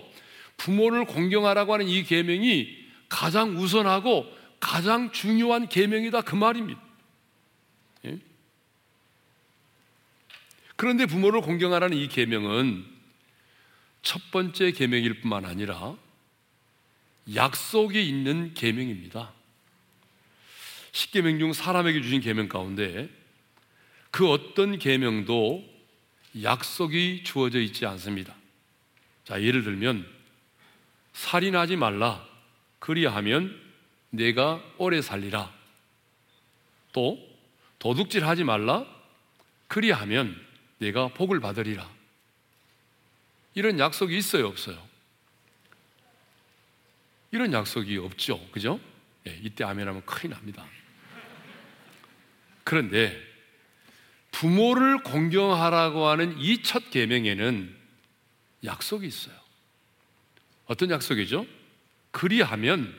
[0.58, 4.26] 부모를 공경하라고 하는 이 계명이 가장 우선하고
[4.60, 6.82] 가장 중요한 계명이다 그 말입니다.
[8.06, 8.18] 예?
[10.76, 12.86] 그런데 부모를 공경하라는 이 계명은
[14.02, 15.96] 첫 번째 계명일 뿐만 아니라
[17.34, 19.32] 약속이 있는 계명입니다.
[20.92, 23.10] 십계명 중 사람에게 주신 계명 가운데
[24.12, 25.73] 그 어떤 계명도
[26.41, 28.36] 약속이 주어져 있지 않습니다.
[29.26, 30.08] 자, 예를 들면
[31.13, 32.26] 살인하지 말라.
[32.80, 33.60] 그리하면
[34.10, 35.54] 내가 오래 살리라.
[36.91, 37.19] 또
[37.80, 38.86] 도둑질 하지 말라.
[39.67, 40.39] 그리하면
[40.80, 41.89] 내가 복을 받으리라.
[43.56, 44.82] 이런 약속이 있어요, 없어요?
[47.32, 48.39] 이런 약속이 없죠.
[48.52, 48.80] 그죠?
[49.28, 50.65] 예, 이때 아멘하면 큰일 납니다.
[52.63, 53.33] 그런데
[54.34, 57.74] 부모를 공경하라고 하는 이 첫 계명에는
[58.65, 59.36] 약속이 있어요.
[60.65, 61.46] 어떤 약속이죠?
[62.12, 62.93] 그리하면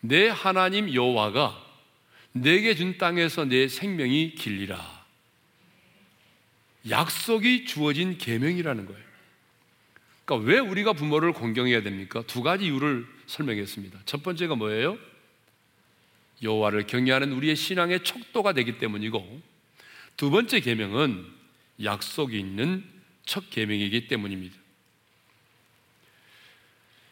[0.00, 1.60] 내 하나님 여호와가
[2.32, 5.04] 내게 준 땅에서 내 생명이 길리라.
[6.88, 9.04] 약속이 주어진 계명이라는 거예요.
[10.24, 12.22] 그러니까 왜 우리가 부모를 공경해야 됩니까?
[12.26, 14.00] 두 가지 이유를 설명했습니다.
[14.06, 14.98] 첫 번째가 뭐예요?
[16.42, 19.53] 여호와를 경외하는 우리의 신앙의 척도가 되기 때문이고
[20.16, 21.26] 두 번째 계명은
[21.82, 22.84] 약속이 있는
[23.24, 24.56] 첫 계명이기 때문입니다.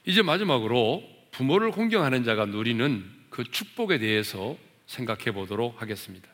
[0.04, 6.28] 이제 마지막으로 부모를 공경하는 자가 누리는 그 축복에 대해서 생각해 보도록 하겠습니다.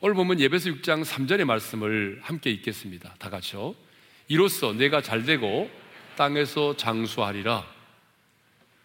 [0.00, 3.14] 오늘 보면 예배서 6장 3절의 말씀을 함께 읽겠습니다.
[3.18, 3.74] 다 같이요.
[4.28, 5.70] 이로써 내가 잘되고
[6.16, 7.66] 땅에서 장수하리라.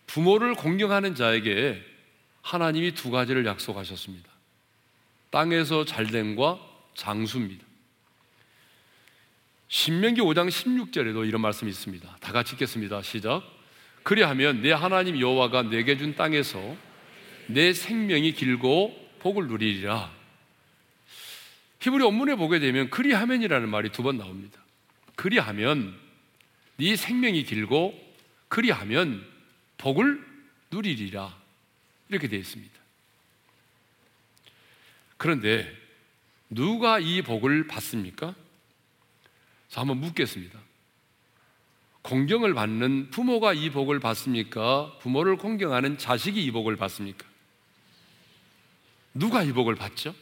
[0.07, 1.83] 부모를 공경하는 자에게
[2.41, 4.36] 하나님이 두 가지를 약속하셨습니다.
[5.29, 6.59] 땅에서 잘됨과
[6.95, 7.65] 장수입니다.
[9.69, 12.17] 신명기 5장 16절에도 이런 말씀이 있습니다.
[12.19, 13.01] 다 같이 읽겠습니다.
[13.01, 13.43] 시작.
[14.03, 16.77] 그리하면 내 하나님 여호와가 내게 준 땅에서
[17.47, 20.11] 내 생명이 길고 복을 누리리라.
[21.81, 24.59] 히브리 원문에 보게 되면 그리하면이라는 말이 두 번 나옵니다.
[25.15, 25.97] 그리하면
[26.77, 27.93] 네 생명이 길고
[28.47, 29.25] 그리하면
[29.77, 30.23] 복을
[30.71, 31.35] 누리리라.
[32.09, 32.76] 이렇게 되어 있습니다.
[35.17, 35.71] 그런데
[36.49, 38.35] 누가 이 복을 받습니까?
[39.69, 40.59] 자, 한번 묻겠습니다.
[42.03, 44.97] 공경을 받는 부모가 이 복을 받습니까?
[44.99, 47.25] 부모를 공경하는 자식이 이 복을 받습니까?
[49.13, 50.15] 누가 이 복을 받죠?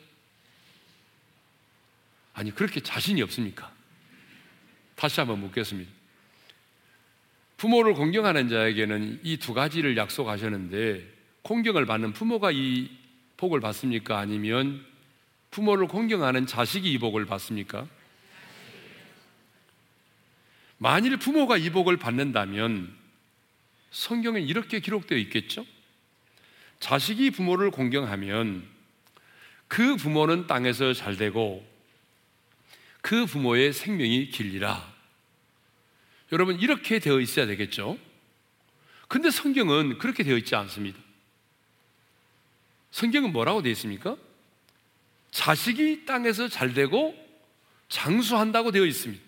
[2.34, 3.71] 아니, 그렇게 자신이 없습니까?
[4.95, 5.91] 다시 한번 묻겠습니다.
[7.58, 12.89] 부모를 공경하는 자에게는 이 두 가지를 약속하셨는데, 공경을 받는 부모가 이
[13.38, 14.17] 복을 받습니까?
[14.17, 14.86] 아니면
[15.52, 17.88] 부모를 공경하는 자식이 이 복을 받습니까?
[20.78, 22.93] 만일 부모가 이 복을 받는다면
[23.91, 25.65] 성경에 이렇게 기록되어 있겠죠?
[26.80, 28.67] 자식이 부모를 공경하면
[29.67, 31.65] 그 부모는 땅에서 잘 되고
[33.02, 34.93] 그 부모의 생명이 길리라.
[36.32, 38.00] 여러분, 이렇게 되어 있어야 되겠죠?
[39.08, 41.00] 근데 성경은 그렇게 되어 있지 않습니다.
[42.95, 44.15] 성경은 뭐라고 되어 있습니까?
[45.31, 47.13] 자식이 땅에서 잘 되고
[47.89, 49.21] 장수한다고 되어 있습니다.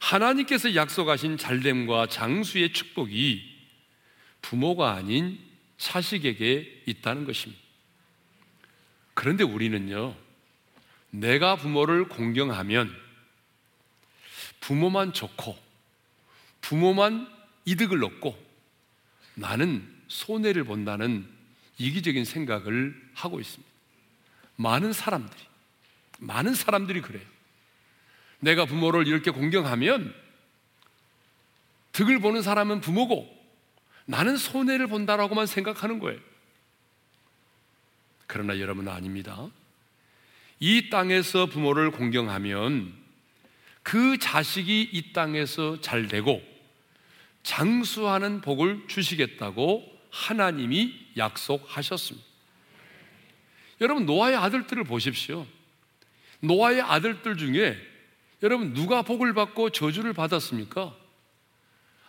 [0.00, 3.42] 하나님께서 약속하신 잘됨과 장수의 축복이
[4.42, 5.38] 부모가 아닌
[5.78, 7.62] 자식에게 있다는 것입니다.
[9.14, 10.14] 그런데 우리는요,
[11.08, 12.94] 내가 부모를 공경하면
[14.60, 15.56] 부모만 좋고
[16.60, 18.38] 부모만 이득을 얻고
[19.36, 21.34] 나는 손해를 본다는
[21.78, 23.72] 이기적인 생각을 하고 있습니다.
[24.56, 25.40] 많은 사람들이,
[26.18, 27.24] 많은 사람들이 그래요.
[28.40, 30.14] 내가 부모를 이렇게 공경하면
[31.92, 33.34] 득을 보는 사람은 부모고
[34.04, 36.20] 나는 손해를 본다라고만 생각하는 거예요.
[38.26, 39.48] 그러나 여러분은 아닙니다.
[40.60, 42.94] 이 땅에서 부모를 공경하면
[43.82, 46.42] 그 자식이 이 땅에서 잘 되고
[47.42, 52.26] 장수하는 복을 주시겠다고 하나님이 약속하셨습니다.
[53.82, 55.46] 여러분, 노아의 아들들을 보십시오.
[56.40, 57.76] 노아의 아들들 중에
[58.42, 60.94] 여러분, 누가 복을 받고 저주를 받았습니까?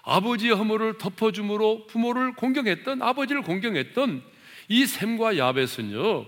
[0.04, 4.24] 아버지의 허물을 덮어줌으로 부모를 공경했던, 아버지를 공경했던
[4.70, 6.26] 이 샘과 야벳은요,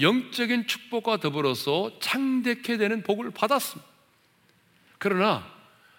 [0.00, 3.88] 영적인 축복과 더불어서 창대케 되는 복을 받았습니다.
[4.98, 5.44] 그러나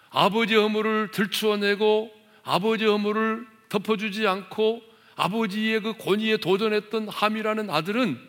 [0.08, 2.10] 아버지의 허물을 들추어내고
[2.44, 4.82] 아버지의 허물을 덮어주지 않고
[5.16, 8.28] 아버지의 그 권위에 도전했던 함이라는 아들은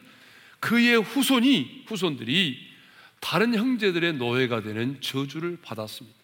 [0.60, 2.72] 그의 후손이 후손들이
[3.20, 6.18] 다른 형제들의 노예가 되는 저주를 받았습니다.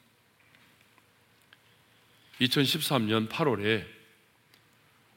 [2.41, 3.86] 2013년 8월에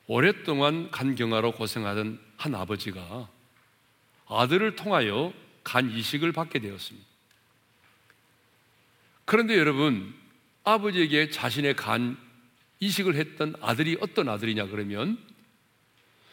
[0.06, 3.28] 오랫동안 간경화로 고생하던 한 아버지가
[4.26, 5.32] 아들을 통하여
[5.62, 7.06] 간 이식을 받게 되었습니다.
[9.24, 10.14] 그런데 여러분,
[10.64, 12.16] 아버지에게 자신의 간
[12.80, 15.18] 이식을 했던 아들이 어떤 아들이냐 그러면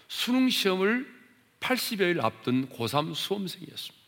[0.07, 1.17] 수능 시험을
[1.59, 4.07] 80여일 앞둔 고3 수험생이었습니다.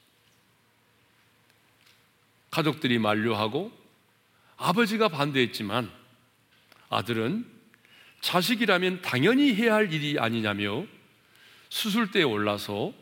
[2.51, 3.71] 가족들이 만류하고
[4.57, 5.91] 아버지가 반대했지만
[6.89, 7.45] 아들은
[8.21, 10.85] 자식이라면 당연히 해야 할 일이 아니냐며
[11.69, 12.93] 수술대에 올라서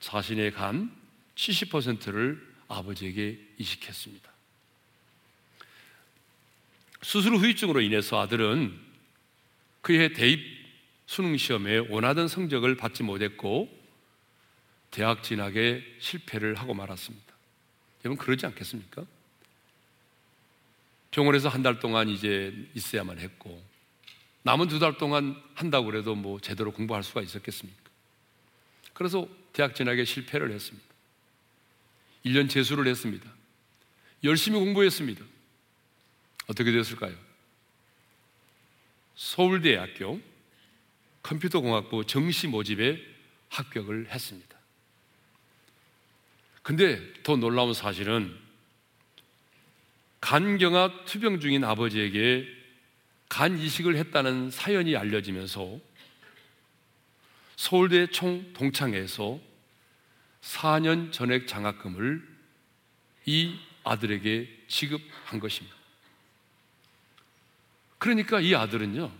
[0.00, 0.90] 자신의 간
[1.34, 4.35] 70%를 아버지에게 이식했습니다.
[7.02, 8.78] 수술 후유증으로 인해서 아들은
[9.82, 10.40] 그의 대입
[11.06, 13.68] 수능 시험에 원하던 성적을 받지 못했고
[14.90, 17.26] 대학 진학에 실패를 하고 말았습니다.
[18.04, 19.04] 여러분 그러지 않겠습니까?
[21.10, 23.62] 병원에서 한 달 동안 이제 있어야만 했고
[24.42, 27.82] 남은 두 달 동안 한다고 그래도 뭐 제대로 공부할 수가 있었겠습니까?
[28.94, 30.86] 그래서 대학 진학에 실패를 했습니다.
[32.24, 33.30] 1년 재수를 했습니다.
[34.24, 35.24] 열심히 공부했습니다.
[36.46, 37.14] 어떻게 됐을까요?
[39.14, 40.20] 서울대학교
[41.22, 43.00] 컴퓨터공학부 정시 모집에
[43.48, 44.56] 합격을 했습니다.
[46.62, 48.36] 근데 더 놀라운 사실은
[50.20, 52.46] 간경화 투병 중인 아버지에게
[53.28, 55.78] 간 이식을 했다는 사연이 알려지면서
[57.56, 59.40] 서울대 총 동창회에서
[60.42, 62.26] 4년 전액 장학금을
[63.26, 65.75] 이 아들에게 지급한 것입니다.
[67.98, 69.10] 그러니까 이 아들은요,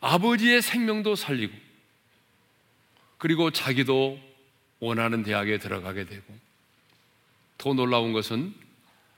[0.00, 1.56] 아버지의 생명도 살리고,
[3.18, 4.18] 그리고 자기도
[4.80, 6.38] 원하는 대학에 들어가게 되고,
[7.58, 8.54] 더 놀라운 것은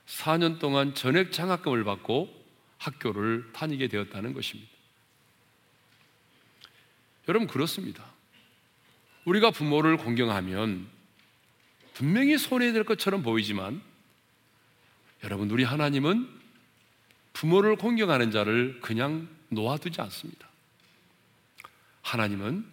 [0.07, 2.31] 4년 동안 전액 장학금을 받고
[2.77, 4.69] 학교를 다니게 되었다는 것입니다.
[7.27, 8.05] 여러분, 그렇습니다.
[9.25, 10.87] 우리가 부모를 공경하면
[11.95, 13.81] 분명히 손해될 것처럼 보이지만
[15.23, 16.34] 여러분, 우리 하나님은
[17.35, 20.47] 부모를 공경하는 자를 그냥 놓아두지 않습니다.
[22.01, 22.65] 하나님은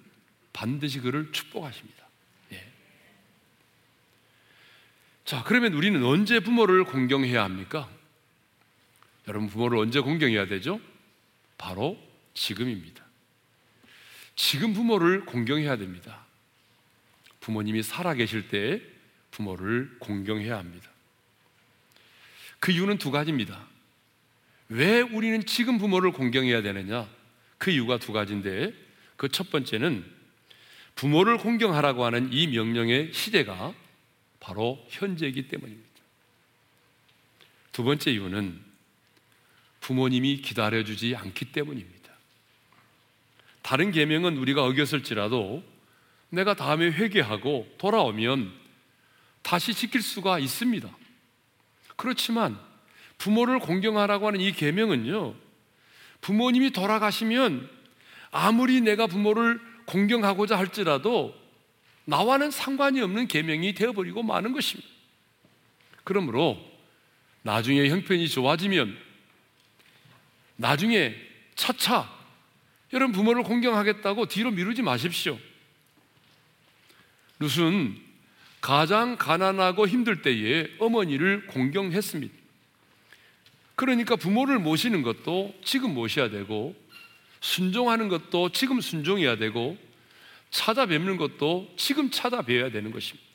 [0.53, 2.07] 반드시 그를 축복하십니다.
[2.53, 2.65] 예.
[5.25, 7.91] 자, 그러면 우리는 언제 부모를 공경해야 합니까?
[9.27, 10.81] 여러분, 부모를 언제 공경해야 되죠?
[11.59, 11.99] 바로
[12.35, 13.05] 지금입니다.
[14.37, 16.25] 지금 부모를 공경해야 됩니다.
[17.41, 18.81] 부모님이 살아계실 때
[19.33, 20.89] 부모를 공경해야 합니다.
[22.61, 23.72] 그 이유는 두 가지입니다.
[24.73, 27.07] 왜 우리는 지금 부모를 공경해야 되느냐?
[27.59, 28.73] 그 이유가 두 가지인데
[29.17, 30.05] 그 첫 번째는
[30.95, 33.75] 부모를 공경하라고 하는 이 명령의 시대가
[34.41, 35.89] 바로 현재이기 때문입니다.
[37.73, 38.61] 두 번째 이유는
[39.81, 42.11] 부모님이 기다려주지 않기 때문입니다.
[43.61, 45.63] 다른 계명은 우리가 어겼을지라도
[46.31, 48.53] 내가 다음에 회개하고 돌아오면
[49.43, 50.89] 다시 지킬 수가 있습니다.
[51.97, 52.59] 그렇지만
[53.23, 55.37] 부모를 공경하라고 하는 이 계명은요.
[56.23, 57.71] 부모님이 돌아가시면
[58.33, 61.33] 아무리 내가 부모를 공경하고자 할지라도
[62.05, 64.91] 나와는 상관이 없는 계명이 되어버리고 마는 것입니다.
[66.03, 66.59] 그러므로
[67.43, 68.99] 나중에 형편이 좋아지면
[70.57, 71.15] 나중에
[71.55, 72.11] 차차
[72.93, 75.39] 여러분 부모를 공경하겠다고 뒤로 미루지 마십시오.
[77.39, 78.01] 룻은
[78.61, 82.42] 가장 가난하고 힘들 때에 어머니를 공경했습니다.
[83.75, 86.75] 그러니까 부모를 모시는 것도 지금 모셔야 되고
[87.41, 89.77] 순종하는 것도 지금 순종해야 되고
[90.51, 93.27] 찾아뵙는 것도 지금 찾아뵈야 되는 것입니다.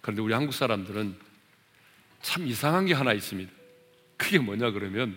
[0.00, 1.16] 그런데 우리 한국 사람들은
[2.22, 3.52] 참 이상한 게 하나 있습니다.
[4.16, 5.16] 그게 뭐냐 그러면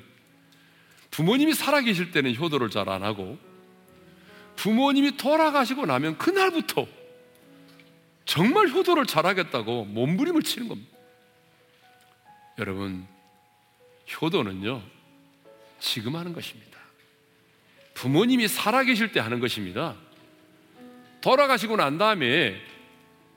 [1.12, 3.40] 부모님이 살아계실 때는 효도를 잘 안 하고
[4.56, 6.88] 부모님이 돌아가시고 나면 그날부터
[8.26, 10.92] 정말 효도를 잘하겠다고 몸부림을 치는 겁니다.
[12.58, 13.08] 여러분,
[14.22, 14.82] 효도는요,
[15.80, 16.80] 지금 하는 것입니다.
[17.94, 19.96] 부모님이 살아계실 때 하는 것입니다.
[21.22, 22.62] 돌아가시고 난 다음에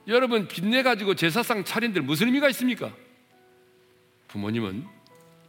[0.07, 2.93] 여러분 빚내가지고 제사상 차린들 무슨 의미가 있습니까?
[4.27, 4.85] 부모님은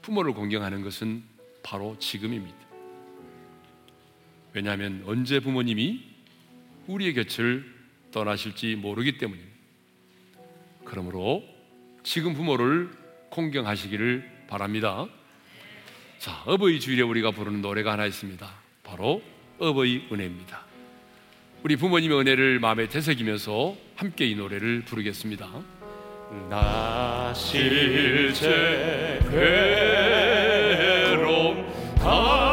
[0.03, 1.23] 부모를 공경하는 것은
[1.63, 2.57] 바로 지금입니다.
[4.53, 6.03] 왜냐하면 언제 부모님이
[6.87, 7.65] 우리의 곁을
[8.11, 9.51] 떠나실지 모르기 때문입니다.
[10.85, 11.45] 그러므로
[12.03, 12.91] 지금 부모를
[13.31, 15.07] 공경하시기를 바랍니다.
[16.19, 18.47] 자, 어버이 주일에 우리가 부르는 노래가 하나 있습니다.
[18.85, 19.23] 바로
[19.59, 20.65] 어버이 은혜입니다.
[21.63, 25.49] 우리 부모님의 은혜를 마음에 되새기면서 함께 이 노래를 부르겠습니다.
[26.49, 29.19] 나 실제
[31.21, 32.50] 괴로움 다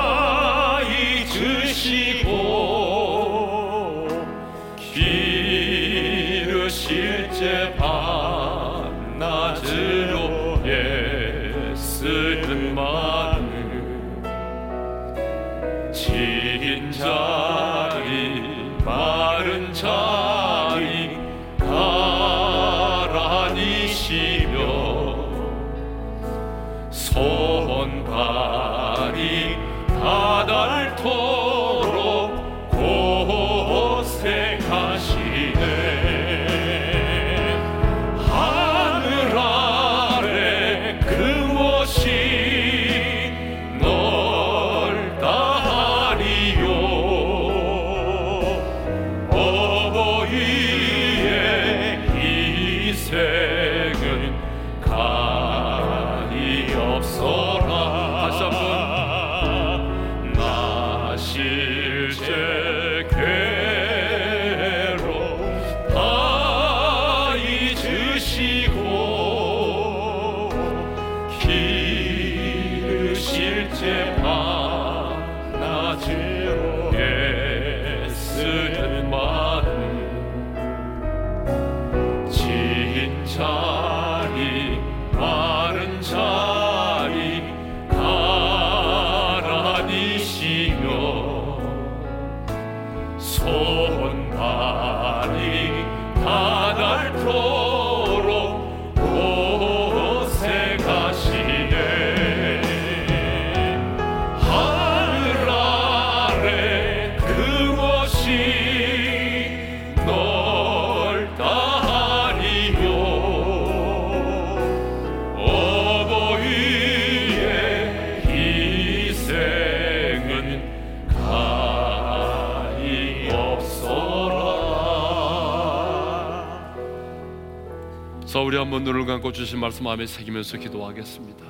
[129.38, 131.45] 주신 말씀 마음에 새기면서 기도하겠습니다.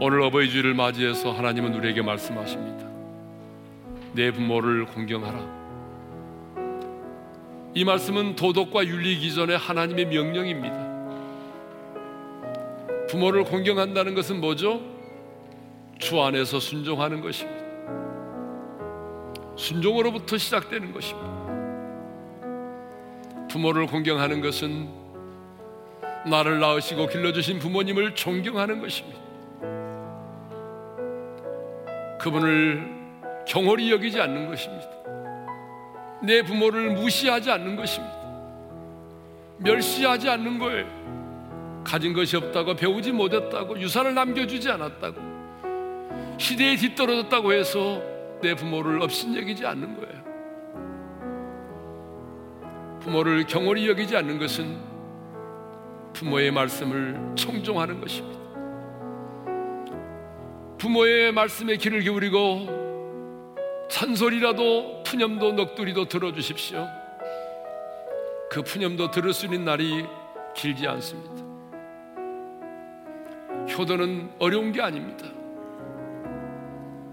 [0.00, 2.88] 오늘 어버이 주일을 맞이해서 하나님은 우리에게 말씀하십니다.
[4.12, 5.38] 내 부모를 공경하라.
[7.74, 10.76] 이 말씀은 도덕과 윤리 기존의 하나님의 명령입니다.
[13.08, 14.82] 부모를 공경한다는 것은 뭐죠?
[16.00, 17.62] 주 안에서 순종하는 것입니다.
[19.54, 21.44] 순종으로부터 시작되는 것입니다.
[23.48, 25.03] 부모를 공경하는 것은
[26.26, 29.20] 나를 낳으시고 길러주신 부모님을 존경하는 것입니다.
[32.18, 32.94] 그분을
[33.46, 34.88] 경홀히 여기지 않는 것입니다.
[36.22, 38.14] 내 부모를 무시하지 않는 것입니다.
[39.58, 41.84] 멸시하지 않는 거예요.
[41.84, 45.20] 가진 것이 없다고 배우지 못했다고 유산을 남겨주지 않았다고
[46.38, 48.02] 시대에 뒤떨어졌다고 해서
[48.40, 50.24] 내 부모를 업신여기지 않는 거예요.
[53.00, 54.93] 부모를 경홀히 여기지 않는 것은
[56.14, 58.40] 부모의 말씀을 청종하는 것입니다.
[60.78, 62.84] 부모의 말씀에 귀를 기울이고
[63.90, 66.86] 찬소리라도 푸념도 넋두리도 들어주십시오.
[68.50, 70.06] 그 푸념도 들을 수 있는 날이
[70.54, 71.42] 길지 않습니다.
[73.76, 75.26] 효도는 어려운 게 아닙니다.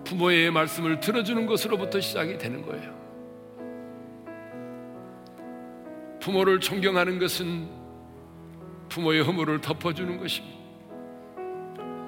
[0.03, 3.01] 부모의 말씀을 들어주는 것으로부터 시작이 되는 거예요.
[6.19, 7.80] 부모를 존경하는 것은
[8.91, 10.59] 부모의 허물을 덮어주는 것입니다.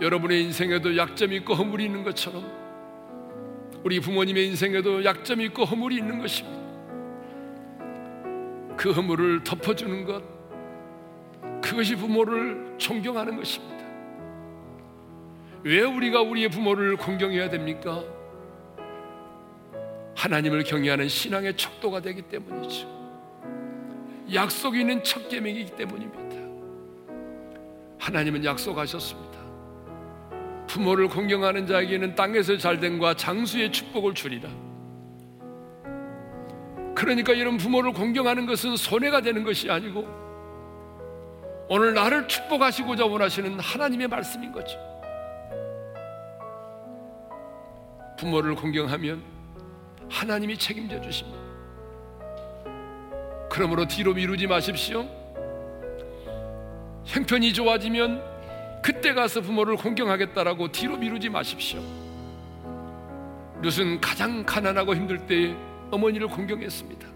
[0.02, 2.44] 여러분의 인생에도 약점이 있고 허물이 있는 것처럼
[3.86, 6.62] 우리 부모님의 인생에도 약점이 있고 허물이 있는 것입니다.
[8.76, 10.22] 그 허물을 덮어주는 것,
[11.62, 13.74] 그것이 부모를 존경하는 것입니다.
[15.64, 18.04] 왜 우리가 우리의 부모를 공경해야 됩니까?
[20.16, 22.92] 하나님을 경외하는 신앙의 척도가 되기 때문이죠.
[24.34, 26.23] 약속이 있는 첫 계명이기 때문입니다.
[28.04, 29.40] 하나님은 약속하셨습니다.
[30.68, 34.50] 부모를 공경하는 자에게는 땅에서 잘됨과 장수의 축복을 주리라.
[36.94, 40.06] 그러니까 이런 부모를 공경하는 것은 손해가 되는 것이 아니고
[41.70, 44.78] 오늘 나를 축복하시고자 원하시는 하나님의 말씀인 거죠.
[48.18, 49.24] 부모를 공경하면
[50.10, 51.40] 하나님이 책임져 주십니다.
[53.50, 55.23] 그러므로 뒤로 미루지 마십시오.
[57.06, 58.22] 형편이 좋아지면
[58.82, 61.82] 그때 가서 부모를 공경하겠다라고 뒤로 미루지 마십시오.
[63.62, 65.56] 룻은 가장 가난하고 힘들 때
[65.90, 67.08] 어머니를 공경했습니다.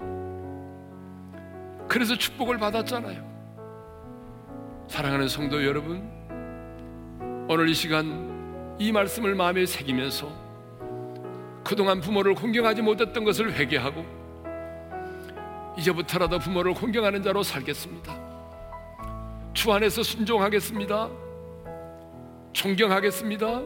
[1.90, 3.26] 그래서 축복을 받았잖아요.
[4.88, 6.10] 사랑하는 성도 여러분,
[7.50, 10.32] 오늘 이 시간 이 말씀을 마음에 새기면서
[11.64, 14.06] 그동안 부모를 공경하지 못했던 것을 회개하고
[15.78, 18.27] 이제부터라도 부모를 공경하는 자로 살겠습니다.
[19.58, 21.10] 주 안에서 순종하겠습니다.
[22.54, 23.62] 존경하겠습니다.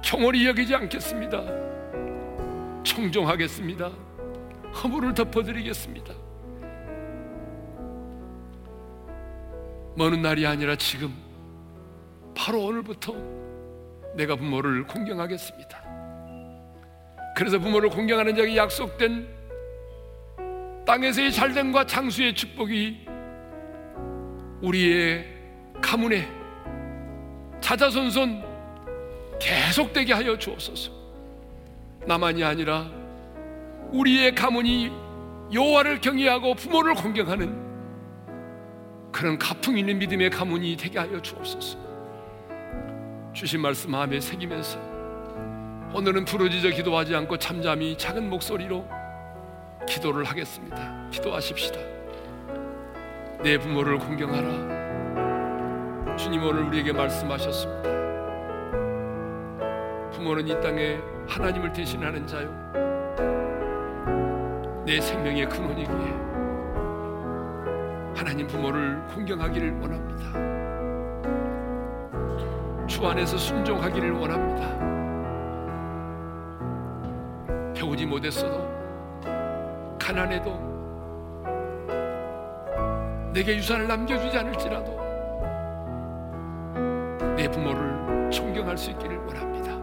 [0.00, 1.42] 경홀히 여기지 않겠습니다.
[2.84, 3.90] 청종하겠습니다.
[4.80, 6.14] 허물을 덮어드리겠습니다.
[9.96, 11.12] 먼 날이 아니라 지금
[12.32, 13.12] 바로 오늘부터
[14.14, 15.82] 내가 부모를 공경하겠습니다.
[17.36, 19.26] 그래서 부모를 공경하는 자에게 약속된
[20.86, 23.15] 땅에서의 잘됨과 장수의 축복이
[24.62, 25.26] 우리의
[25.80, 26.28] 가문에
[27.60, 28.44] 자자손손
[29.40, 30.92] 계속되게 하여 주옵소서.
[32.06, 32.90] 나만이 아니라
[33.90, 34.90] 우리의 가문이
[35.52, 37.66] 여호와를 경외하고 부모를 공경하는
[39.12, 41.78] 그런 가풍 있는 믿음의 가문이 되게 하여 주옵소서.
[43.32, 44.78] 주신 말씀 마음에 새기면서
[45.94, 48.86] 오늘은 부르짖어 기도하지 않고 잠잠히 작은 목소리로
[49.88, 51.08] 기도를 하겠습니다.
[51.10, 51.95] 기도하십시다.
[53.42, 54.76] 내 부모를 공경하라.
[56.16, 57.90] 주님 오늘 우리에게 말씀하셨습니다.
[60.10, 62.48] 부모는 이 땅에 하나님을 대신하는 자요.
[64.84, 66.26] 내 생명의 근원이기에
[68.16, 70.26] 하나님 부모를 공경하기를 원합니다.
[72.86, 74.66] 주 안에서 순종하기를 원합니다.
[77.74, 78.66] 배우지 못했어도
[79.98, 80.65] 가난해도
[83.36, 84.96] 내게 유산을 남겨주지 않을지라도
[87.36, 89.76] 내 부모를 존경할 수 있기를 원합니다.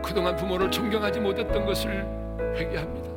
[0.00, 2.06] 그동안 부모를 존경하지 못했던 것을
[2.54, 3.10] 회개합니다.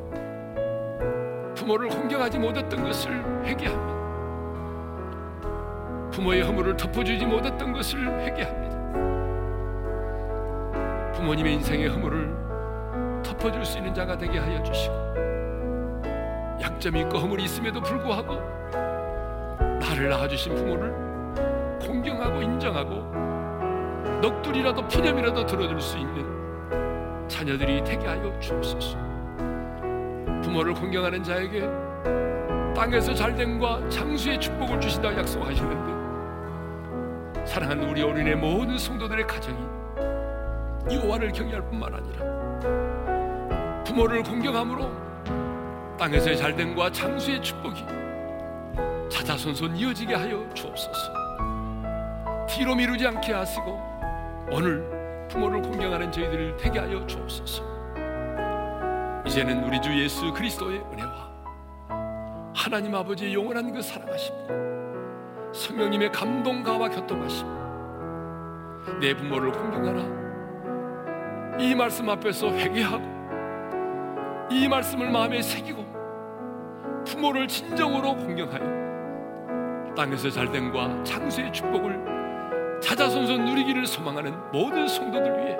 [1.54, 3.12] 부모를 공경하지 못했던 것을
[3.44, 3.94] 회개합니다.
[6.10, 8.74] 부모의 허물을 덮어주지 못했던 것을 회개합니다.
[11.12, 15.23] 부모님의 인생의 허물을 덮어줄 수 있는 자가 되게 하여 주시고
[16.64, 18.40] 약점이 있고 허물이 있음에도 불구하고
[19.80, 20.94] 나를 낳아주신 부모를
[21.86, 23.12] 공경하고 인정하고
[24.22, 26.24] 넋두리라도 피념이라도 들어줄 수 있는
[27.28, 28.96] 자녀들이 되게 하여 주옵소서.
[30.42, 31.68] 부모를 공경하는 자에게
[32.74, 39.58] 땅에서 잘됨과 장수의 축복을 주신다고 약속하시는데 사랑하는 우리 어린의 모든 성도들의 가정이
[40.90, 42.24] 여호와를 경외할 뿐만 아니라
[43.84, 45.03] 부모를 공경함으로
[46.04, 47.82] 땅에서의 잘됨과 장수의 축복이
[49.10, 51.14] 자자손손 이어지게 하여 주옵소서.
[52.46, 53.80] 뒤로 미루지 않게 하시고
[54.50, 57.64] 오늘 부모를 공경하는 저희들을 되게 하여 주옵소서.
[59.26, 61.32] 이제는 우리 주 예수 그리스도의 은혜와
[62.54, 64.34] 하나님 아버지의 영원한 그 사랑하심,
[65.54, 67.46] 성령님의 감동가와 교통하심,
[69.00, 70.02] 내 부모를 공경하라.
[71.60, 73.14] 이 말씀 앞에서 회개하고
[74.50, 75.83] 이 말씀을 마음에 새기고
[77.04, 85.56] 부모를 진정으로 공경하여 땅에서 잘됨과 장수의 축복을 자자손손 누리기를 소망하는 모든 성도들 위해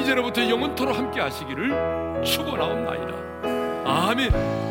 [0.00, 3.30] 이제로부터 영원토로 함께 하시기를 축원하옵나이다.
[3.84, 4.69] 아멘.